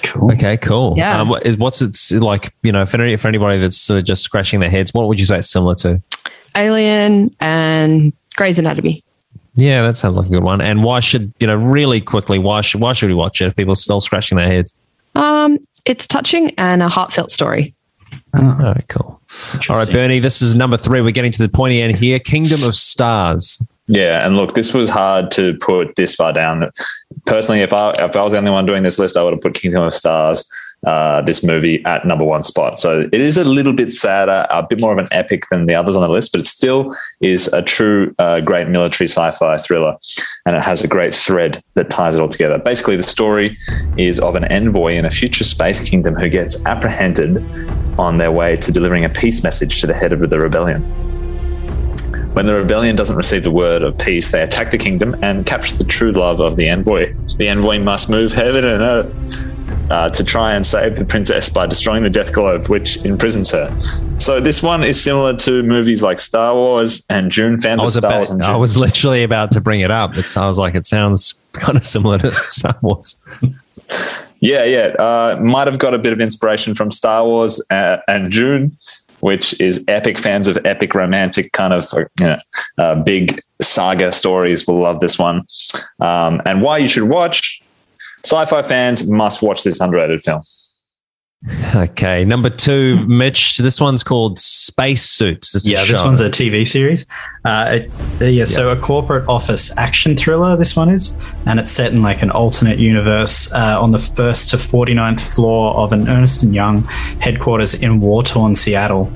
[0.01, 0.31] Cool.
[0.33, 0.95] Okay, cool.
[0.97, 1.21] Yeah.
[1.21, 2.53] Um, what is what's it like?
[2.63, 5.19] You know, for, any, for anybody that's sort of just scratching their heads, what would
[5.19, 6.01] you say it's similar to?
[6.55, 9.03] Alien and Grey's Anatomy.
[9.55, 10.61] Yeah, that sounds like a good one.
[10.61, 12.39] And why should you know really quickly?
[12.39, 14.73] Why should why should we watch it if people are still scratching their heads?
[15.15, 17.75] Um, it's touching and a heartfelt story.
[18.33, 19.21] All right, cool.
[19.69, 21.01] All right, Bernie, this is number three.
[21.01, 22.19] We're getting to the pointy end here.
[22.19, 23.61] Kingdom of Stars.
[23.87, 26.69] Yeah, and look, this was hard to put this far down.
[27.25, 29.41] Personally, if I if I was the only one doing this list, I would have
[29.41, 30.49] put Kingdom of Stars,
[30.85, 32.77] uh, this movie at number one spot.
[32.77, 35.75] So it is a little bit sadder, a bit more of an epic than the
[35.75, 39.95] others on the list, but it still is a true uh, great military sci-fi thriller,
[40.45, 42.57] and it has a great thread that ties it all together.
[42.57, 43.57] Basically, the story
[43.97, 47.37] is of an envoy in a future space kingdom who gets apprehended
[47.97, 50.81] on their way to delivering a peace message to the head of the rebellion.
[52.33, 55.77] When the rebellion doesn't receive the word of peace, they attack the kingdom and capture
[55.77, 57.13] the true love of the envoy.
[57.37, 59.52] The envoy must move heaven and earth
[59.89, 63.75] uh, to try and save the princess by destroying the death globe, which imprisons her.
[64.17, 67.59] So this one is similar to movies like Star Wars and Dune.
[67.59, 68.49] Fans I of was Star about, Wars and Dune.
[68.49, 70.15] I was literally about to bring it up.
[70.17, 73.21] It sounds like, it sounds kind of similar to Star Wars.
[74.39, 74.87] Yeah, yeah.
[74.99, 78.77] Uh, might have got a bit of inspiration from Star Wars uh, and Dune,
[79.21, 80.19] which is epic.
[80.19, 82.39] Fans of epic, romantic kind of uh, you know,
[82.77, 85.43] uh, big saga stories will love this one.
[86.01, 87.62] Um, and why you should watch
[88.25, 90.41] sci-fi fans must watch this underrated film.
[91.75, 93.57] Okay, number two, Mitch.
[93.57, 95.53] This one's called Space Suits.
[95.53, 97.05] It's yeah, this one's a TV series.
[97.43, 100.55] Uh, it- uh, yeah, so a corporate office action thriller.
[100.55, 104.51] This one is, and it's set in like an alternate universe uh, on the first
[104.51, 106.83] to 49th floor of an Ernst and Young
[107.19, 109.11] headquarters in war-torn Seattle.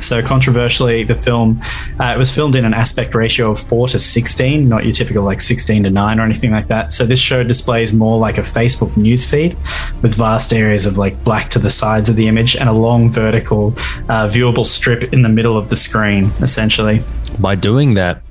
[0.00, 1.60] So controversially, the film
[2.00, 5.22] uh, it was filmed in an aspect ratio of four to 16, not your typical
[5.22, 6.92] like 16 to nine or anything like that.
[6.92, 9.56] So this show displays more like a Facebook newsfeed
[10.02, 13.10] with vast areas of like black to the sides of the image and a long
[13.10, 13.68] vertical
[14.08, 17.02] uh, viewable strip in the middle of the screen, essentially.
[17.38, 18.22] By doing that,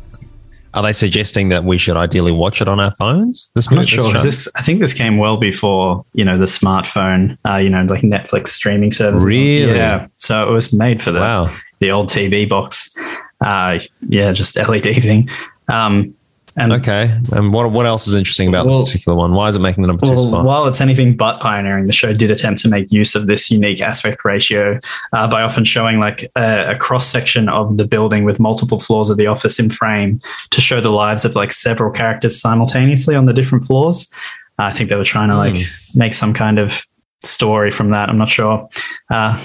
[0.75, 3.49] are they suggesting that we should ideally watch it on our phones?
[3.55, 4.11] This I'm not this sure.
[4.11, 4.19] show?
[4.19, 8.01] This, I think this came well before you know the smartphone, uh, you know, like
[8.01, 9.23] Netflix streaming service.
[9.23, 9.73] Really?
[9.73, 10.07] Yeah.
[10.17, 11.55] So it was made for the Wow.
[11.79, 12.93] the old TV box.
[13.41, 15.29] Uh, yeah, just LED thing.
[15.69, 16.13] Um,
[16.57, 17.11] And Okay.
[17.33, 19.33] And what what else is interesting about Well- this particular one?
[19.33, 20.45] Why is it making the number two Well, spot?
[20.45, 23.81] while it's anything but pioneering, the show did attempt to make use of this unique
[23.81, 24.79] aspect ratio
[25.13, 29.09] uh, by often showing like a, a cross section of the building with multiple floors
[29.09, 33.25] of the office in frame to show the lives of like several characters simultaneously on
[33.25, 34.09] the different floors.
[34.57, 35.57] I think they were trying to like
[35.93, 36.85] make some kind of
[37.23, 38.07] story from that.
[38.07, 38.69] I'm not sure.
[39.09, 39.37] Uh,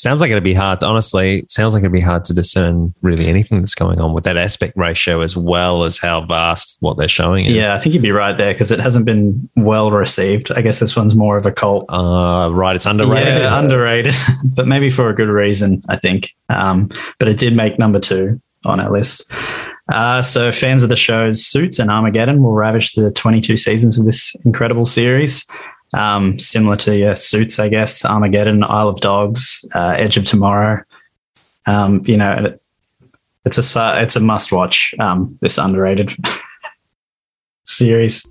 [0.00, 0.80] sounds like it'd be hard.
[0.80, 4.24] To, honestly, sounds like it'd be hard to discern really anything that's going on with
[4.24, 7.46] that aspect ratio, as well as how vast what they're showing.
[7.46, 7.54] is.
[7.54, 10.50] yeah, I think you'd be right there because it hasn't been well received.
[10.56, 11.84] I guess this one's more of a cult.
[11.88, 12.74] Uh, right.
[12.74, 13.42] It's underrated.
[13.42, 16.34] Yeah, underrated, but maybe for a good reason, I think.
[16.48, 19.30] Um, but it did make number two on our list.
[19.92, 24.06] Uh, so fans of the shows Suits and Armageddon will ravish the 22 seasons of
[24.06, 25.46] this incredible series.
[25.92, 30.82] Um, similar to yeah, Suits, I guess, Armageddon, Isle of Dogs, uh, Edge of Tomorrow.
[31.66, 32.62] Um, you know, it-
[33.46, 34.92] it's a it's a must watch.
[35.00, 36.14] Um, this underrated
[37.64, 38.26] series.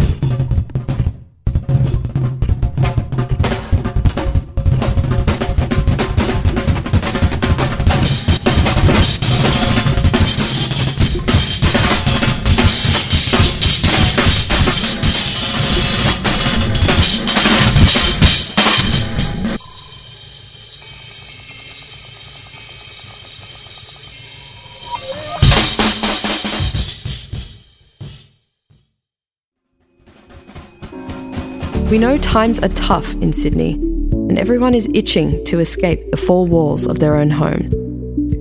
[31.89, 36.45] We know times are tough in Sydney, and everyone is itching to escape the four
[36.45, 37.67] walls of their own home.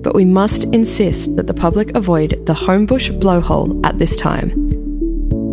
[0.02, 4.50] But we must insist that the public avoid the Homebush blowhole at this time.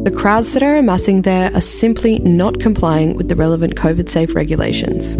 [0.03, 4.35] The crowds that are amassing there are simply not complying with the relevant COVID safe
[4.35, 5.15] regulations.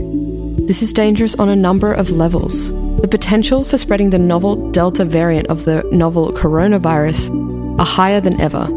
[0.67, 2.73] This is dangerous on a number of levels.
[2.99, 8.41] The potential for spreading the novel Delta variant of the novel coronavirus are higher than
[8.41, 8.67] ever,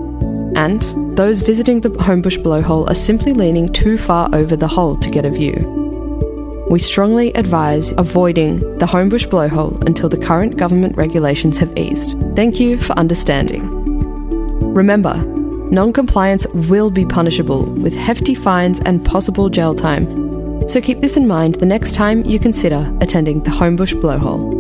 [0.57, 0.83] and
[1.17, 5.25] those visiting the Homebush blowhole are simply leaning too far over the hole to get
[5.25, 6.67] a view.
[6.71, 12.19] We strongly advise avoiding the Homebush blowhole until the current government regulations have eased.
[12.37, 13.65] Thank you for understanding.
[14.75, 15.17] Remember,
[15.71, 21.17] non compliance will be punishable with hefty fines and possible jail time, so keep this
[21.17, 24.58] in mind the next time you consider attending the Homebush blowhole.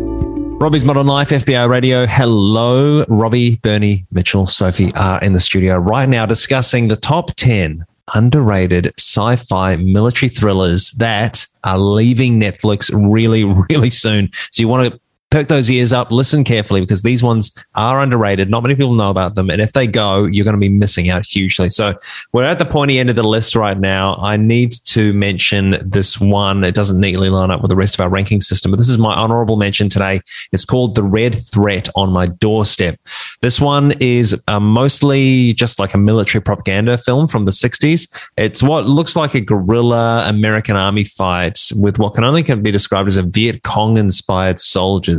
[0.60, 2.04] Robbie's Modern Life, FBI Radio.
[2.04, 7.86] Hello, Robbie, Bernie, Mitchell, Sophie are in the studio right now discussing the top 10
[8.14, 14.30] underrated sci fi military thrillers that are leaving Netflix really, really soon.
[14.50, 18.48] So you want to perk those ears up, listen carefully because these ones are underrated.
[18.48, 19.50] Not many people know about them.
[19.50, 21.68] And if they go, you're going to be missing out hugely.
[21.68, 21.94] So
[22.32, 24.16] we're at the pointy end of the list right now.
[24.16, 26.64] I need to mention this one.
[26.64, 28.98] It doesn't neatly line up with the rest of our ranking system, but this is
[28.98, 30.20] my honorable mention today.
[30.52, 32.98] It's called The Red Threat on My Doorstep.
[33.42, 38.10] This one is uh, mostly just like a military propaganda film from the 60s.
[38.38, 43.08] It's what looks like a guerrilla American army fight with what can only be described
[43.08, 45.17] as a Viet Cong inspired soldiers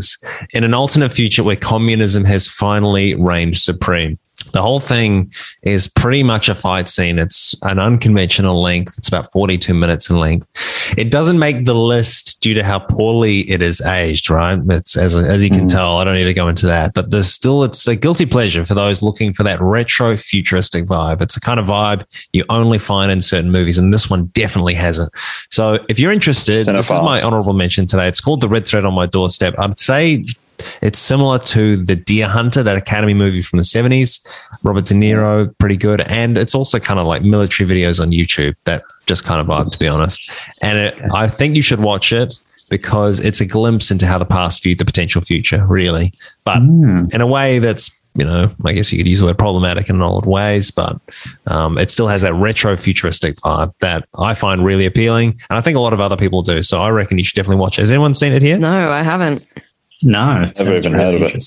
[0.52, 4.18] in an alternate future where communism has finally reigned supreme.
[4.52, 7.19] The whole thing is pretty much a fight scene.
[7.19, 8.97] It's an unconventional length.
[8.97, 10.49] It's about 42 minutes in length.
[10.97, 14.60] It doesn't make the list due to how poorly it is aged, right?
[14.69, 17.32] It's as, as you can tell, I don't need to go into that, but there's
[17.32, 21.21] still, it's a guilty pleasure for those looking for that retro futuristic vibe.
[21.21, 24.73] It's a kind of vibe you only find in certain movies, and this one definitely
[24.75, 25.10] has it.
[25.52, 28.08] So if you're interested, this is my honorable mention today.
[28.08, 29.56] It's called The Red Thread on My Doorstep.
[29.60, 30.23] I'd say
[30.82, 34.28] it's similar to the Deer Hunter, that Academy movie from the 70s.
[34.63, 36.02] Robert De Niro, pretty good.
[36.02, 39.72] And it's also kind of like military videos on YouTube, that just kind of vibe,
[39.72, 40.32] to be honest.
[40.62, 44.26] And it, I think you should watch it because it's a glimpse into how the
[44.26, 46.13] past viewed the potential future, really.
[46.43, 49.89] But in a way that's, you know, I guess you could use the word problematic
[49.89, 51.00] in old ways, but
[51.48, 55.39] um, it still has that retro futuristic vibe that I find really appealing.
[55.50, 56.62] And I think a lot of other people do.
[56.62, 57.82] So I reckon you should definitely watch it.
[57.82, 58.58] Has anyone seen it here?
[58.58, 59.45] No, I haven't.
[60.02, 61.44] No, it Never even really heard of it.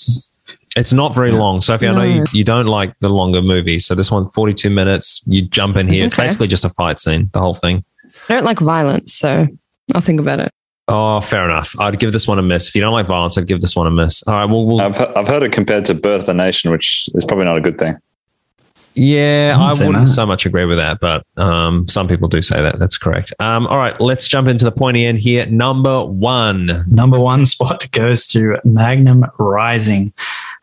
[0.74, 1.60] It's not very long.
[1.60, 3.86] Sophie, I know you, you don't like the longer movies.
[3.86, 6.06] So this one, 42 minutes, you jump in here.
[6.06, 7.84] It's basically just a fight scene, the whole thing.
[8.28, 9.46] I don't like violence, so
[9.94, 10.50] I'll think about it.
[10.88, 11.78] Oh, fair enough.
[11.78, 12.68] I'd give this one a miss.
[12.68, 14.22] If you don't like violence, I'd give this one a miss.
[14.24, 14.44] All right.
[14.46, 17.44] Well, we'll I've, I've heard it compared to Birth of a Nation, which is probably
[17.44, 17.96] not a good thing.
[18.94, 20.12] Yeah, I wouldn't say wouldn't that.
[20.12, 22.78] so much agree with that, but um, some people do say that.
[22.78, 23.32] That's correct.
[23.38, 23.98] Um, all right.
[24.00, 25.46] Let's jump into the pointy end here.
[25.46, 26.84] Number one.
[26.88, 30.12] Number one spot goes to Magnum Rising.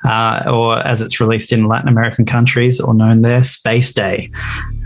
[0.06, 4.32] Uh, or as it's released in Latin American countries, or known there, Space Day.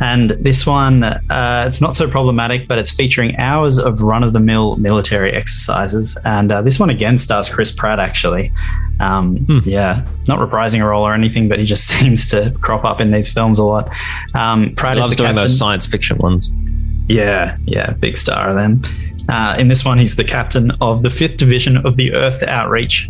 [0.01, 4.33] And this one, uh, it's not so problematic, but it's featuring hours of run of
[4.33, 6.17] the mill military exercises.
[6.25, 8.51] And uh, this one again stars Chris Pratt, actually.
[8.99, 12.99] Um, Yeah, not reprising a role or anything, but he just seems to crop up
[12.99, 13.89] in these films a lot.
[14.33, 16.51] Um, Pratt loves doing those science fiction ones.
[17.07, 18.81] Yeah, yeah, big star of them.
[19.29, 23.09] Uh, in this one, he's the captain of the 5th Division of the Earth Outreach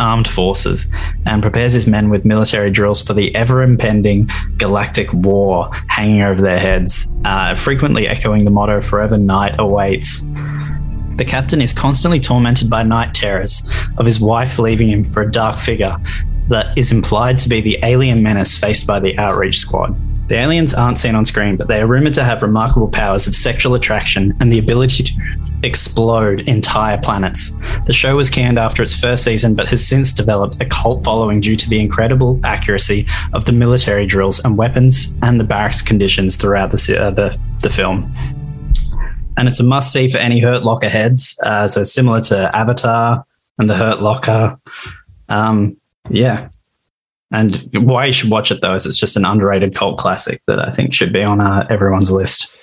[0.00, 0.92] Armed Forces
[1.26, 6.40] and prepares his men with military drills for the ever impending galactic war hanging over
[6.40, 10.26] their heads, uh, frequently echoing the motto Forever Night Awaits.
[11.16, 15.30] The captain is constantly tormented by night terrors of his wife leaving him for a
[15.30, 15.96] dark figure
[16.48, 19.96] that is implied to be the alien menace faced by the outreach squad.
[20.28, 23.34] The aliens aren't seen on screen, but they are rumored to have remarkable powers of
[23.34, 25.12] sexual attraction and the ability to
[25.62, 27.58] explode entire planets.
[27.86, 31.40] The show was canned after its first season, but has since developed a cult following
[31.40, 36.36] due to the incredible accuracy of the military drills and weapons and the barracks conditions
[36.36, 38.12] throughout the, uh, the, the film
[39.36, 41.38] and it's a must see for any Hurt Locker heads.
[41.42, 43.24] Uh, so similar to Avatar
[43.58, 44.58] and the Hurt Locker.
[45.28, 45.76] Um,
[46.10, 46.48] yeah.
[47.34, 50.58] And why you should watch it though is it's just an underrated cult classic that
[50.66, 52.60] I think should be on uh, everyone's list.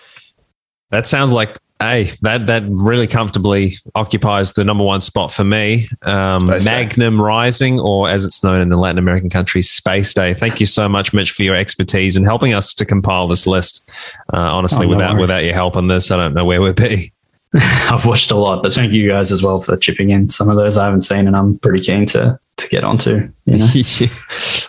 [0.92, 5.90] That sounds like hey, that that really comfortably occupies the number one spot for me.
[6.04, 6.72] Um, Space Day.
[6.84, 10.34] Magnum Rising, or as it's known in the Latin American countries, Space Day.
[10.36, 13.90] Thank you so much, Mitch, for your expertise and helping us to compile this list.
[14.32, 15.22] Uh, honestly, Oh, no without worries.
[15.22, 17.12] without your help on this, I don't know where we'd be.
[17.92, 20.30] I've watched a lot, but thank you guys as well for chipping in.
[20.30, 23.30] Some of those I haven't seen and I'm pretty keen to to get onto.
[23.46, 23.68] You know?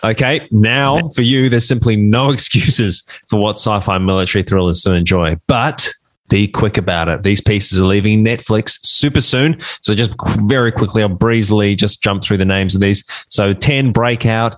[0.09, 5.37] okay, now for you, there's simply no excuses for what sci-fi military thrillers to enjoy,
[5.47, 5.93] but
[6.29, 7.23] be quick about it.
[7.23, 9.59] These pieces are leaving Netflix super soon.
[9.81, 10.13] So just
[10.47, 13.03] very quickly, I'll breezily just jump through the names of these.
[13.29, 14.57] So 10 Breakout,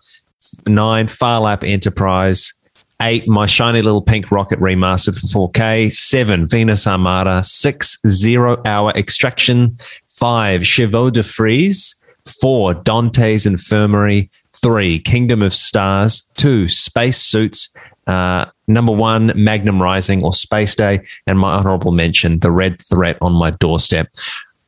[0.67, 2.53] 9 Phar Lap Enterprise,
[3.01, 8.91] 8 My Shiny Little Pink Rocket Remastered for 4K, 7 Venus Armada, 6 Zero Hour
[8.95, 9.77] Extraction,
[10.07, 11.95] 5 Chevaux de Frise,
[12.41, 14.29] 4 Dante's Infirmary,
[14.61, 17.69] 3 Kingdom of Stars, 2 Space Suits,
[18.07, 23.17] uh, number one, Magnum Rising or Space Day, and my honorable mention, The Red Threat
[23.21, 24.07] on My Doorstep.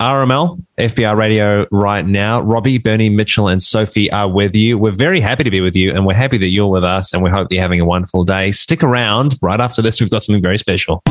[0.02, 2.40] RML, FBI Radio right now.
[2.42, 4.78] Robbie, Bernie, Mitchell, and Sophie are with you.
[4.78, 7.24] We're very happy to be with you, and we're happy that you're with us, and
[7.24, 8.52] we hope that you're having a wonderful day.
[8.52, 9.40] Stick around.
[9.42, 11.02] Right after this, we've got something very special.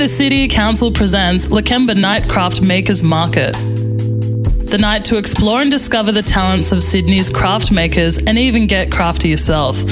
[0.00, 3.52] The City Council presents Lakemba Nightcraft Makers Market.
[3.52, 8.90] The night to explore and discover the talents of Sydney's craft makers and even get
[8.90, 9.84] crafty yourself.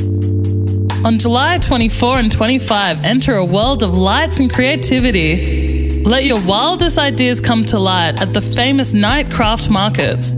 [1.05, 6.01] On July 24 and 25, enter a world of lights and creativity.
[6.01, 10.33] Let your wildest ideas come to light at the famous Night Craft Markets.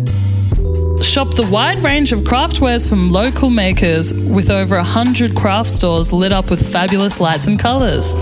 [1.07, 6.13] Shop the wide range of craft wares from local makers with over 100 craft stores
[6.13, 8.17] lit up with fabulous lights and colours.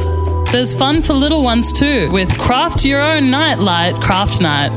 [0.51, 4.70] There's fun for little ones too with Craft Your Own Night Light Craft Night.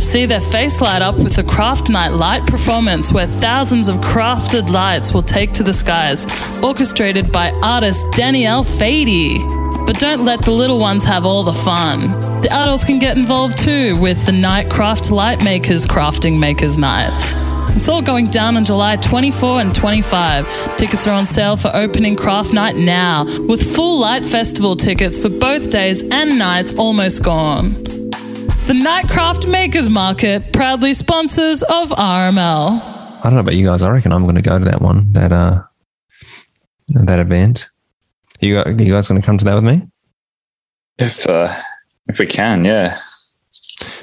[0.00, 4.70] See their face light up with the Craft Night Light performance where thousands of crafted
[4.70, 6.24] lights will take to the skies,
[6.62, 9.38] orchestrated by artist Danielle Fady.
[9.88, 11.98] But don't let the little ones have all the fun.
[12.42, 17.47] The adults can get involved too with the Night Craft Light Makers Crafting Makers Night.
[17.78, 20.76] It's all going down on July 24 and 25.
[20.76, 25.28] Tickets are on sale for opening craft night now, with full light festival tickets for
[25.28, 27.70] both days and nights almost gone.
[28.66, 32.82] The Nightcraft Makers Market proudly sponsors of RML.
[32.82, 33.80] I don't know about you guys.
[33.80, 35.62] I reckon I'm going to go to that one, that uh,
[36.88, 37.68] that event.
[38.40, 39.82] You, gu- you guys going to come to that with me?
[40.98, 41.56] If uh,
[42.08, 42.98] if we can, yeah.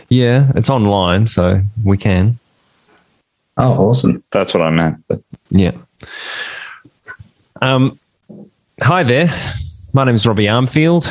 [0.07, 2.39] Yeah, it's online, so we can.
[3.57, 4.23] Oh, awesome.
[4.31, 5.03] That's what I meant.
[5.07, 5.71] But Yeah.
[7.61, 7.99] Um,
[8.81, 9.27] hi there.
[9.93, 11.05] My name is Robbie Armfield.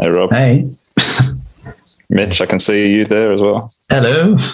[0.00, 0.30] hey, Rob.
[0.32, 0.68] Hey.
[2.10, 3.72] Mitch, I can see you there as well.
[3.88, 4.36] Hello.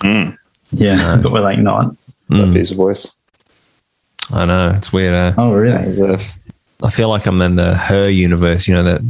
[0.00, 0.36] Mm.
[0.72, 1.94] Yeah, but we're like not.
[2.28, 3.16] Love his voice.
[4.30, 5.14] I know it's weird.
[5.14, 5.76] Uh, Oh, really?
[5.76, 6.32] As if
[6.82, 8.66] I feel like I'm in the her universe.
[8.66, 9.00] You know that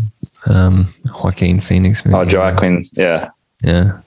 [0.50, 0.88] um,
[1.22, 2.16] Joaquin Phoenix movie.
[2.36, 2.82] Oh, Joaquin.
[2.92, 3.30] Yeah.
[3.62, 4.00] Yeah.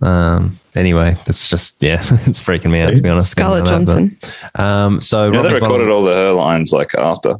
[0.00, 0.58] Um.
[0.74, 3.30] Anyway, that's just yeah, it's freaking me out to be honest.
[3.30, 4.18] Scarlett Thinking about Johnson.
[4.22, 5.00] that, but, um.
[5.00, 7.34] So You know, they recorded Bottom- all the her lines like after.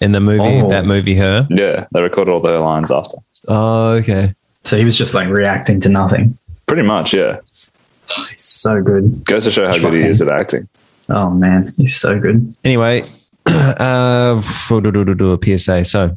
[0.00, 0.68] in the movie Oh.
[0.68, 1.46] that movie her.
[1.50, 3.16] Yeah, they recorded all the her lines after.
[3.48, 4.34] Oh, okay.
[4.64, 6.36] So he was just like reacting to nothing.
[6.66, 7.38] Pretty much, yeah.
[8.30, 9.24] He's so good.
[9.24, 10.68] Goes to show how good he is at acting.
[11.08, 12.54] Oh man, he's so good.
[12.62, 13.02] Anyway,
[13.46, 15.84] uh, for do, do, do, do a PSA.
[15.84, 16.16] So.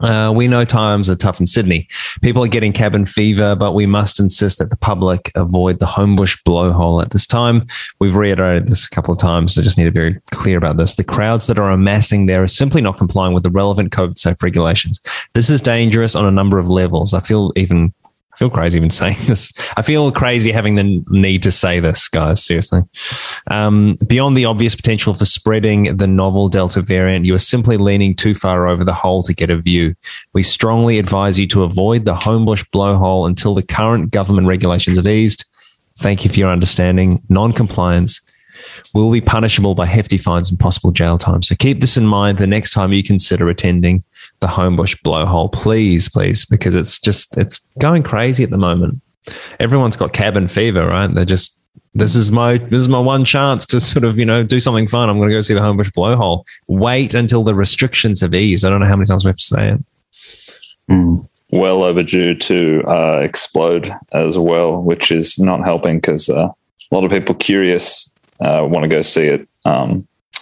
[0.00, 1.88] Uh, we know times are tough in Sydney.
[2.20, 6.42] People are getting cabin fever, but we must insist that the public avoid the Homebush
[6.44, 7.64] blowhole at this time.
[7.98, 9.56] We've reiterated this a couple of times.
[9.56, 10.96] I just need to be very clear about this.
[10.96, 14.42] The crowds that are amassing there are simply not complying with the relevant COVID safe
[14.42, 15.00] regulations.
[15.32, 17.14] This is dangerous on a number of levels.
[17.14, 17.94] I feel even
[18.36, 19.50] I feel crazy even saying this.
[19.78, 22.44] I feel crazy having the need to say this, guys.
[22.44, 22.82] Seriously.
[23.50, 28.14] Um, beyond the obvious potential for spreading the novel Delta variant, you are simply leaning
[28.14, 29.94] too far over the hole to get a view.
[30.34, 35.06] We strongly advise you to avoid the Homebush blowhole until the current government regulations have
[35.06, 35.46] eased.
[35.96, 37.22] Thank you for your understanding.
[37.30, 38.20] Non compliance
[38.92, 41.42] will be punishable by hefty fines and possible jail time.
[41.42, 44.04] So keep this in mind the next time you consider attending
[44.40, 45.52] the Homebush blowhole.
[45.52, 49.00] Please, please, because it's just it's going crazy at the moment.
[49.58, 51.12] Everyone's got cabin fever, right?
[51.12, 51.58] They're just
[51.94, 54.86] this is my this is my one chance to sort of you know do something
[54.86, 55.08] fun.
[55.08, 56.44] I'm going to go see the Homebush blowhole.
[56.68, 58.64] Wait until the restrictions have eased.
[58.64, 59.84] I don't know how many times we have to say it.
[61.50, 67.04] Well overdue to uh, explode as well, which is not helping because uh, a lot
[67.04, 68.10] of people curious
[68.40, 69.48] uh, want to go see it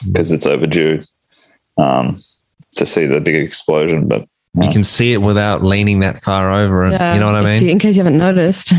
[0.06, 1.02] because it's overdue
[1.76, 2.18] um,
[2.74, 4.06] to see the big explosion.
[4.08, 7.34] But You can see it without leaning that far over, and Yeah, you know what
[7.36, 7.64] I mean.
[7.64, 8.72] you- in case you haven't noticed.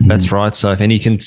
[0.00, 0.54] That's right.
[0.56, 1.18] So, and you can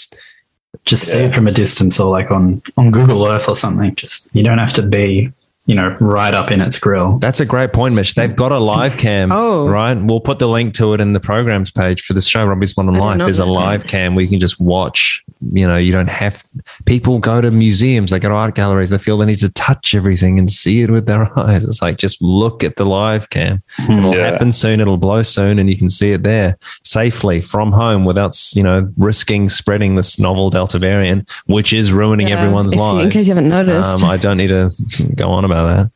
[0.86, 3.96] Just see it from a distance or like on on Google Earth or something.
[3.96, 5.32] Just you don't have to be
[5.66, 7.18] you know right up in its grill.
[7.20, 8.14] That's a great point, Mitch.
[8.16, 9.32] They've got a live cam.
[9.36, 9.68] Oh.
[9.68, 9.96] right.
[9.96, 12.96] We'll put the link to it in the programs page for the show, Robbie's Modern
[12.96, 13.18] I did Life.
[13.20, 13.60] There's a know that.
[13.60, 15.24] live cam where you can just watch.
[15.54, 16.44] You know, you don't have
[16.86, 19.94] people go to museums, they go to art galleries, they feel they need to touch
[19.94, 21.66] everything and see it with their eyes.
[21.66, 23.62] It's like just look at the live cam.
[23.90, 24.32] It'll Yeah.
[24.32, 28.38] happen soon, it'll blow soon, and you can see it there safely from home without,
[28.56, 33.00] you know, risking spreading this novel Delta variant, which is ruining Yeah, everyone's if you-
[33.00, 34.02] in case you haven't noticed.
[34.04, 34.70] Um, I don't need to
[35.16, 35.92] go on about that.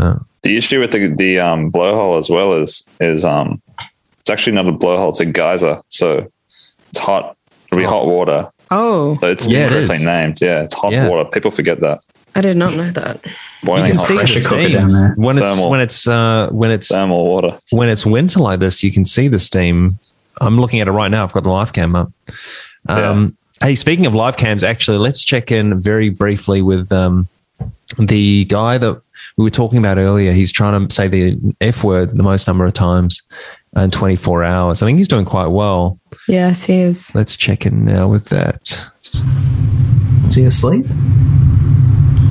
[0.00, 3.60] Uh, the issue with the the um, blowhole as well is is um,
[4.20, 5.80] it's actually not a blowhole; it's a geyser.
[5.88, 6.30] So
[6.90, 7.36] it's hot.
[7.72, 8.50] It'll be hot water.
[8.70, 10.40] Oh, So it's Yeah, it named.
[10.40, 11.08] Yeah, it's hot Yeah.
[11.08, 11.28] water.
[11.30, 12.00] People forget that.
[12.34, 13.24] I did not know that.
[13.62, 15.70] Boiling you can hot see the steam when it's Thermal.
[15.70, 17.58] when it's uh, when it's thermal water.
[17.70, 18.82] when it's winter like this.
[18.82, 19.98] You can see the steam.
[20.40, 21.24] I'm looking at it right now.
[21.24, 22.12] I've got the live cam up.
[22.88, 27.26] Um, Hey, speaking of live cams, actually, let's check in very briefly with um,
[27.98, 29.00] the guy that
[29.36, 30.32] we were talking about earlier.
[30.32, 33.22] He's trying to say the F word the most number of times
[33.76, 34.82] in 24 hours.
[34.82, 36.00] I think he's doing quite well.
[36.28, 37.14] Yes, he is.
[37.14, 38.90] Let's check in now with that.
[40.26, 40.86] Is he asleep?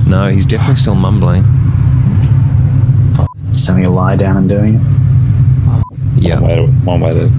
[0.06, 1.44] No, he's definitely still mumbling.
[3.52, 4.82] Just having a lie down and doing it.
[6.16, 6.40] Yeah.
[6.40, 7.30] One way to, one way to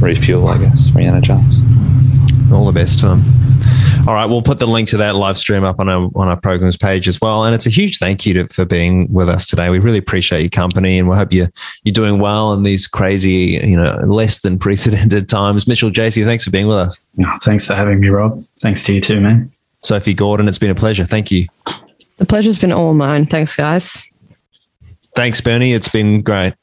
[0.00, 1.62] refuel, I guess, re-energize.
[2.52, 3.22] All the best to him.
[4.06, 6.38] All right, we'll put the link to that live stream up on our on our
[6.38, 7.44] programs page as well.
[7.44, 9.70] And it's a huge thank you to, for being with us today.
[9.70, 11.48] We really appreciate your company, and we hope you
[11.84, 15.66] you're doing well in these crazy, you know, less than precedented times.
[15.66, 17.00] Mitchell, JC, thanks for being with us.
[17.24, 18.44] Oh, thanks for having me, Rob.
[18.60, 19.50] Thanks to you too, man.
[19.82, 21.06] Sophie Gordon, it's been a pleasure.
[21.06, 21.46] Thank you.
[22.18, 23.24] The pleasure's been all mine.
[23.24, 24.10] Thanks, guys.
[25.16, 25.72] Thanks, Bernie.
[25.72, 26.54] It's been great.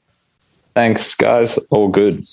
[0.76, 1.58] Thanks, guys.
[1.70, 2.24] All good.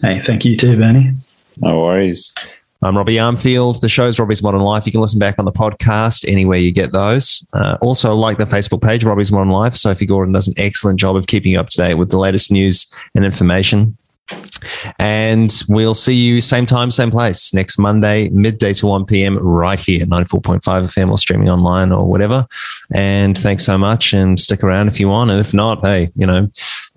[0.00, 1.14] Hey, thank you too, Bernie.
[1.58, 2.34] No worries.
[2.82, 3.80] I'm Robbie Armfield.
[3.80, 4.86] The show's Robbie's Modern Life.
[4.86, 7.46] You can listen back on the podcast anywhere you get those.
[7.52, 9.74] Uh, also, like the Facebook page, Robbie's Modern Life.
[9.74, 12.50] Sophie Gordon does an excellent job of keeping you up to date with the latest
[12.50, 13.98] news and information.
[14.98, 19.36] And we'll see you same time, same place next Monday, midday to 1 p.m.
[19.38, 22.46] right here, 94.5 FM or streaming online or whatever.
[22.94, 25.30] And thanks so much and stick around if you want.
[25.30, 26.48] And if not, hey, you know,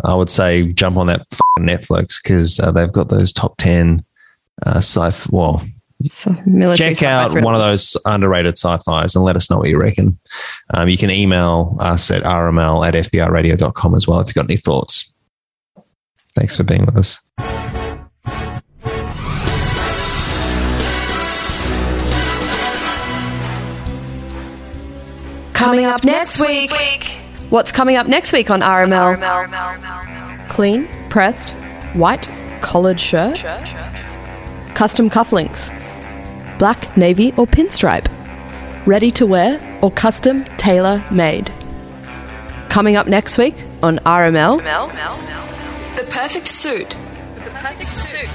[0.05, 1.27] I would say jump on that
[1.59, 4.05] Netflix because uh, they've got those top 10
[4.65, 5.61] uh, sci well,
[6.07, 6.33] So,
[6.75, 10.19] check sci-fi out one of those underrated sci-fis and let us know what you reckon.
[10.73, 14.57] Um, you can email us at rml at fbiradio.com as well if you've got any
[14.57, 15.13] thoughts.
[16.35, 17.21] Thanks for being with us.
[25.53, 26.71] Coming up next week.
[27.49, 30.49] What's coming up next week on RML?
[30.49, 31.51] Clean, pressed,
[31.93, 32.27] white,
[32.61, 33.37] collared shirt,
[34.73, 35.71] custom cufflinks,
[36.59, 38.07] black, navy, or pinstripe.
[38.85, 41.51] ready to wear, or custom tailor made.
[42.69, 44.57] Coming up next week on RML.
[45.95, 46.97] The perfect suit.
[47.45, 48.29] The perfect suit.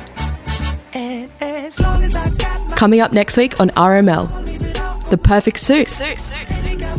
[2.76, 4.49] Coming up next week on RML.
[5.11, 5.89] The Perfect Suit.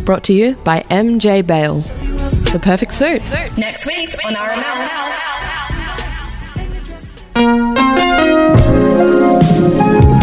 [0.03, 1.79] Brought to you by MJ Bale.
[2.51, 3.21] The Perfect Suit.
[3.57, 4.99] Next week on RML.
[9.41, 10.18] Thank you.